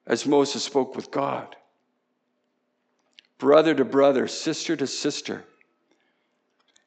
as 0.06 0.26
Moses 0.26 0.64
spoke 0.64 0.96
with 0.96 1.12
God. 1.12 1.56
Brother 3.38 3.74
to 3.76 3.86
brother, 3.86 4.28
sister 4.28 4.76
to 4.76 4.88
sister. 4.88 5.44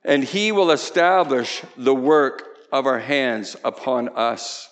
And 0.05 0.23
he 0.23 0.53
will 0.53 0.71
establish 0.71 1.63
the 1.77 1.95
work 1.95 2.45
of 2.73 2.87
our 2.87 2.99
hands 2.99 3.57
upon 3.65 4.11
us. 4.11 4.69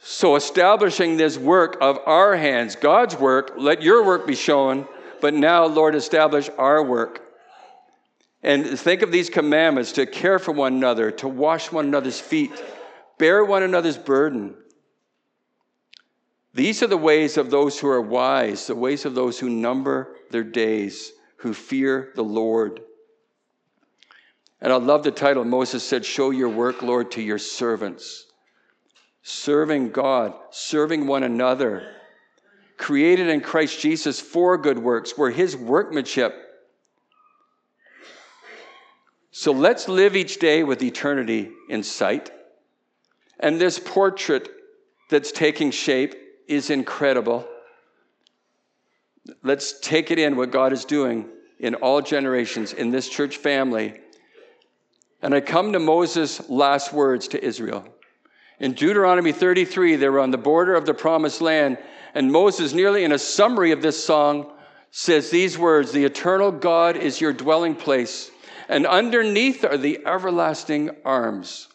So, 0.00 0.36
establishing 0.36 1.16
this 1.16 1.36
work 1.36 1.76
of 1.80 1.98
our 2.06 2.36
hands, 2.36 2.76
God's 2.76 3.16
work, 3.16 3.54
let 3.56 3.82
your 3.82 4.04
work 4.04 4.26
be 4.26 4.36
shown, 4.36 4.86
but 5.20 5.34
now, 5.34 5.66
Lord, 5.66 5.96
establish 5.96 6.48
our 6.56 6.82
work. 6.82 7.24
And 8.42 8.78
think 8.78 9.02
of 9.02 9.10
these 9.10 9.28
commandments 9.28 9.92
to 9.92 10.06
care 10.06 10.38
for 10.38 10.52
one 10.52 10.74
another, 10.74 11.10
to 11.10 11.28
wash 11.28 11.72
one 11.72 11.86
another's 11.86 12.20
feet, 12.20 12.52
bear 13.18 13.44
one 13.44 13.64
another's 13.64 13.98
burden. 13.98 14.54
These 16.54 16.82
are 16.82 16.86
the 16.86 16.96
ways 16.96 17.36
of 17.36 17.50
those 17.50 17.78
who 17.78 17.88
are 17.88 18.00
wise, 18.00 18.66
the 18.66 18.74
ways 18.74 19.04
of 19.04 19.14
those 19.14 19.38
who 19.38 19.50
number 19.50 20.16
their 20.30 20.44
days, 20.44 21.12
who 21.38 21.54
fear 21.54 22.12
the 22.14 22.24
Lord. 22.24 22.80
And 24.60 24.72
I 24.72 24.76
love 24.76 25.04
the 25.04 25.10
title. 25.10 25.44
Moses 25.44 25.84
said, 25.84 26.04
Show 26.04 26.30
your 26.30 26.48
work, 26.48 26.82
Lord, 26.82 27.12
to 27.12 27.22
your 27.22 27.38
servants. 27.38 28.26
Serving 29.22 29.90
God, 29.90 30.34
serving 30.50 31.06
one 31.06 31.22
another, 31.22 31.94
created 32.76 33.28
in 33.28 33.40
Christ 33.40 33.78
Jesus 33.80 34.20
for 34.20 34.56
good 34.56 34.78
works, 34.78 35.16
were 35.18 35.30
his 35.30 35.56
workmanship. 35.56 36.34
So 39.30 39.52
let's 39.52 39.86
live 39.86 40.16
each 40.16 40.38
day 40.38 40.64
with 40.64 40.82
eternity 40.82 41.50
in 41.68 41.82
sight. 41.82 42.30
And 43.38 43.60
this 43.60 43.78
portrait 43.78 44.48
that's 45.10 45.30
taking 45.30 45.70
shape 45.70 46.14
is 46.48 46.70
incredible. 46.70 47.46
Let's 49.42 49.78
take 49.80 50.10
it 50.10 50.18
in 50.18 50.36
what 50.36 50.50
God 50.50 50.72
is 50.72 50.84
doing 50.84 51.28
in 51.58 51.74
all 51.76 52.00
generations 52.00 52.72
in 52.72 52.90
this 52.90 53.08
church 53.08 53.36
family 53.36 54.00
and 55.20 55.34
I 55.34 55.40
come 55.40 55.72
to 55.72 55.78
Moses' 55.78 56.48
last 56.48 56.92
words 56.92 57.28
to 57.28 57.44
Israel. 57.44 57.84
In 58.60 58.72
Deuteronomy 58.72 59.32
33, 59.32 59.96
they 59.96 60.08
were 60.08 60.20
on 60.20 60.30
the 60.30 60.38
border 60.38 60.74
of 60.74 60.86
the 60.86 60.94
promised 60.94 61.40
land, 61.40 61.78
and 62.14 62.30
Moses, 62.30 62.72
nearly 62.72 63.04
in 63.04 63.12
a 63.12 63.18
summary 63.18 63.72
of 63.72 63.82
this 63.82 64.02
song, 64.02 64.52
says 64.90 65.30
these 65.30 65.58
words 65.58 65.92
The 65.92 66.04
eternal 66.04 66.50
God 66.50 66.96
is 66.96 67.20
your 67.20 67.32
dwelling 67.32 67.74
place, 67.74 68.30
and 68.68 68.86
underneath 68.86 69.64
are 69.64 69.76
the 69.76 70.00
everlasting 70.06 70.90
arms. 71.04 71.68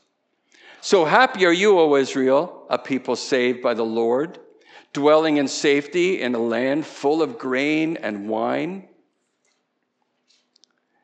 So 0.82 1.06
happy 1.06 1.46
are 1.46 1.54
you, 1.54 1.80
O 1.80 1.96
Israel, 1.96 2.66
a 2.70 2.78
people 2.78 3.16
saved 3.16 3.62
by 3.62 3.74
the 3.74 3.86
Lord, 3.86 4.40
dwelling 4.94 5.38
in 5.38 5.48
safety 5.48 6.22
in 6.22 6.36
a 6.36 6.40
land 6.40 6.86
full 6.86 7.22
of 7.22 7.38
grain 7.38 7.98
and 7.98 8.30
wine. 8.30 8.88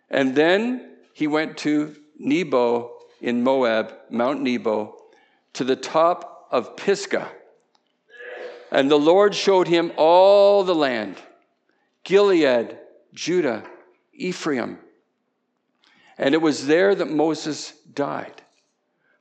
And 0.09 0.35
then 0.35 0.97
he 1.13 1.27
went 1.27 1.57
to 1.59 1.95
Nebo 2.17 2.91
in 3.19 3.43
Moab, 3.43 3.93
Mount 4.09 4.41
Nebo, 4.41 4.95
to 5.53 5.63
the 5.63 5.75
top 5.75 6.47
of 6.51 6.77
Pisgah. 6.77 7.29
And 8.71 8.89
the 8.89 8.99
Lord 8.99 9.33
showed 9.33 9.67
him 9.67 9.91
all 9.97 10.63
the 10.63 10.75
land 10.75 11.17
Gilead, 12.03 12.77
Judah, 13.13 13.63
Ephraim. 14.13 14.79
And 16.17 16.33
it 16.33 16.41
was 16.41 16.67
there 16.67 16.93
that 16.95 17.09
Moses 17.09 17.71
died, 17.93 18.41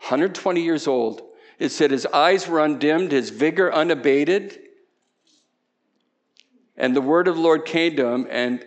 120 0.01 0.63
years 0.63 0.87
old. 0.87 1.23
It 1.59 1.71
said 1.71 1.91
his 1.91 2.07
eyes 2.07 2.47
were 2.49 2.61
undimmed, 2.61 3.13
his 3.13 3.31
vigor 3.31 3.73
unabated. 3.73 4.59
And 6.77 6.95
the 6.95 7.01
word 7.01 7.29
of 7.29 7.35
the 7.35 7.41
Lord 7.41 7.65
came 7.65 7.97
to 7.97 8.07
him, 8.07 8.27
and 8.31 8.65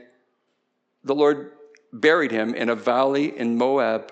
the 1.04 1.16
Lord 1.16 1.54
buried 1.94 2.32
him 2.32 2.54
in 2.54 2.70
a 2.70 2.76
valley 2.76 3.38
in 3.38 3.58
Moab 3.58 4.12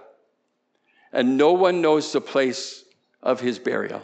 and 1.12 1.38
no 1.38 1.54
one 1.54 1.82
knows 1.82 2.12
the 2.12 2.22
place 2.22 2.84
of 3.22 3.40
his 3.40 3.60
burial. 3.60 4.02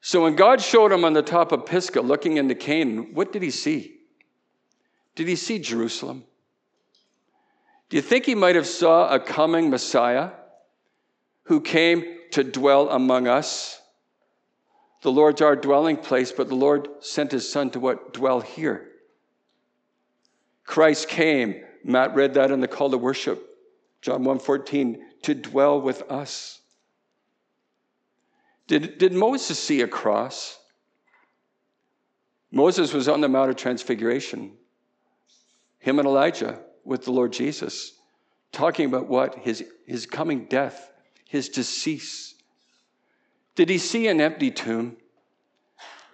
So 0.00 0.22
when 0.22 0.34
God 0.34 0.60
showed 0.60 0.90
him 0.90 1.04
on 1.04 1.12
the 1.12 1.22
top 1.22 1.52
of 1.52 1.66
Pisgah 1.66 2.00
looking 2.00 2.36
into 2.36 2.54
Canaan, 2.54 3.14
what 3.14 3.32
did 3.32 3.42
he 3.42 3.50
see? 3.50 4.00
Did 5.14 5.28
he 5.28 5.36
see 5.36 5.58
Jerusalem? 5.60 6.24
Do 7.88 7.96
you 7.96 8.02
think 8.02 8.24
he 8.24 8.34
might 8.34 8.56
have 8.56 8.66
saw 8.66 9.14
a 9.14 9.20
coming 9.20 9.70
Messiah 9.70 10.30
who 11.44 11.60
came 11.60 12.18
to 12.32 12.44
dwell 12.44 12.90
among 12.90 13.28
us? 13.28 13.80
The 15.02 15.12
Lord's 15.12 15.40
our 15.40 15.56
dwelling 15.56 15.96
place, 15.96 16.32
but 16.32 16.48
the 16.48 16.54
Lord 16.54 16.88
sent 17.00 17.32
his 17.32 17.50
son 17.50 17.70
to 17.70 17.80
what? 17.80 18.12
Dwell 18.12 18.40
here. 18.40 18.88
Christ 20.64 21.08
came. 21.08 21.62
Matt 21.84 22.14
read 22.14 22.34
that 22.34 22.50
in 22.50 22.60
the 22.60 22.68
call 22.68 22.90
to 22.90 22.98
worship. 22.98 23.48
John 24.00 24.24
1:14, 24.24 25.00
to 25.22 25.34
dwell 25.34 25.80
with 25.80 26.02
us. 26.10 26.60
Did, 28.66 28.98
did 28.98 29.12
Moses 29.12 29.58
see 29.58 29.80
a 29.80 29.88
cross? 29.88 30.58
Moses 32.50 32.92
was 32.92 33.08
on 33.08 33.20
the 33.20 33.28
Mount 33.28 33.50
of 33.50 33.56
Transfiguration. 33.56 34.56
Him 35.78 35.98
and 35.98 36.06
Elijah 36.06 36.60
with 36.84 37.04
the 37.04 37.12
Lord 37.12 37.32
Jesus, 37.32 37.92
talking 38.52 38.86
about 38.86 39.08
what? 39.08 39.36
His, 39.36 39.64
his 39.86 40.06
coming 40.06 40.44
death, 40.44 40.91
his 41.32 41.48
decease. 41.48 42.34
Did 43.54 43.70
he 43.70 43.78
see 43.78 44.06
an 44.06 44.20
empty 44.20 44.50
tomb? 44.50 44.98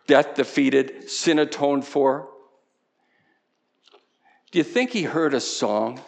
Death 0.07 0.37
defeated, 0.37 1.11
sin 1.11 1.41
atoned 1.41 1.85
for? 1.85 2.29
Do 4.53 4.59
you 4.59 4.63
think 4.63 4.91
he 4.93 5.03
heard 5.03 5.35
a 5.35 5.41
song? 5.41 6.01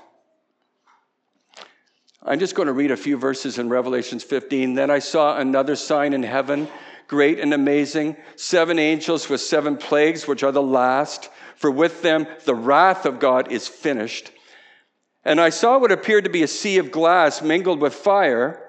I'm 2.22 2.38
just 2.38 2.54
going 2.54 2.66
to 2.66 2.72
read 2.72 2.92
a 2.92 2.96
few 2.96 3.16
verses 3.16 3.58
in 3.58 3.68
Revelations 3.68 4.22
15. 4.22 4.74
Then 4.74 4.92
I 4.92 5.00
saw 5.00 5.38
another 5.38 5.74
sign 5.74 6.12
in 6.12 6.22
heaven, 6.22 6.68
great 7.08 7.40
and 7.40 7.52
amazing, 7.52 8.16
seven 8.36 8.78
angels 8.78 9.28
with 9.28 9.40
seven 9.40 9.76
plagues, 9.76 10.28
which 10.28 10.44
are 10.44 10.52
the 10.52 10.62
last, 10.62 11.30
for 11.56 11.68
with 11.68 12.00
them 12.02 12.28
the 12.44 12.54
wrath 12.54 13.06
of 13.06 13.18
God 13.18 13.50
is 13.50 13.66
finished. 13.66 14.30
And 15.24 15.40
I 15.40 15.50
saw 15.50 15.78
what 15.78 15.90
appeared 15.90 16.24
to 16.24 16.30
be 16.30 16.44
a 16.44 16.48
sea 16.48 16.78
of 16.78 16.92
glass 16.92 17.42
mingled 17.42 17.80
with 17.80 17.92
fire, 17.92 18.68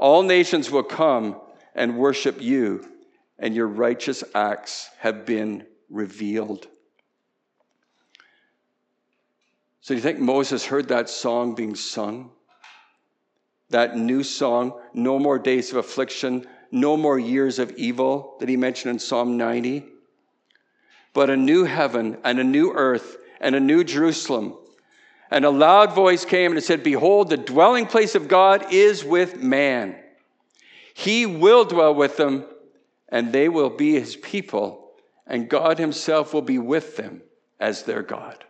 All 0.00 0.24
nations 0.24 0.68
will 0.68 0.82
come 0.82 1.40
and 1.76 1.96
worship 1.96 2.40
you, 2.40 2.88
and 3.38 3.54
your 3.54 3.68
righteous 3.68 4.24
acts 4.34 4.90
have 4.98 5.24
been 5.24 5.64
revealed. 5.88 6.66
So, 9.82 9.94
do 9.94 9.94
you 9.94 10.02
think 10.02 10.18
Moses 10.18 10.64
heard 10.64 10.88
that 10.88 11.08
song 11.08 11.54
being 11.54 11.76
sung? 11.76 12.32
that 13.70 13.96
new 13.96 14.22
song, 14.22 14.78
No 14.92 15.18
More 15.18 15.38
Days 15.38 15.70
of 15.70 15.78
Affliction, 15.78 16.46
No 16.70 16.96
More 16.96 17.18
Years 17.18 17.58
of 17.58 17.70
Evil, 17.76 18.36
that 18.40 18.48
he 18.48 18.56
mentioned 18.56 18.90
in 18.90 18.98
Psalm 18.98 19.36
90. 19.36 19.84
But 21.12 21.30
a 21.30 21.36
new 21.36 21.64
heaven 21.64 22.18
and 22.22 22.38
a 22.38 22.44
new 22.44 22.72
earth 22.72 23.16
and 23.40 23.54
a 23.54 23.60
new 23.60 23.82
Jerusalem. 23.82 24.56
And 25.30 25.44
a 25.44 25.50
loud 25.50 25.94
voice 25.94 26.24
came 26.24 26.50
and 26.50 26.58
it 26.58 26.64
said, 26.64 26.82
Behold, 26.82 27.30
the 27.30 27.36
dwelling 27.36 27.86
place 27.86 28.14
of 28.14 28.28
God 28.28 28.72
is 28.72 29.04
with 29.04 29.40
man. 29.40 29.96
He 30.92 31.24
will 31.24 31.64
dwell 31.64 31.94
with 31.94 32.16
them, 32.16 32.44
and 33.08 33.32
they 33.32 33.48
will 33.48 33.70
be 33.70 33.92
his 33.92 34.16
people, 34.16 34.90
and 35.26 35.48
God 35.48 35.78
himself 35.78 36.34
will 36.34 36.42
be 36.42 36.58
with 36.58 36.96
them 36.96 37.22
as 37.60 37.84
their 37.84 38.02
God. 38.02 38.44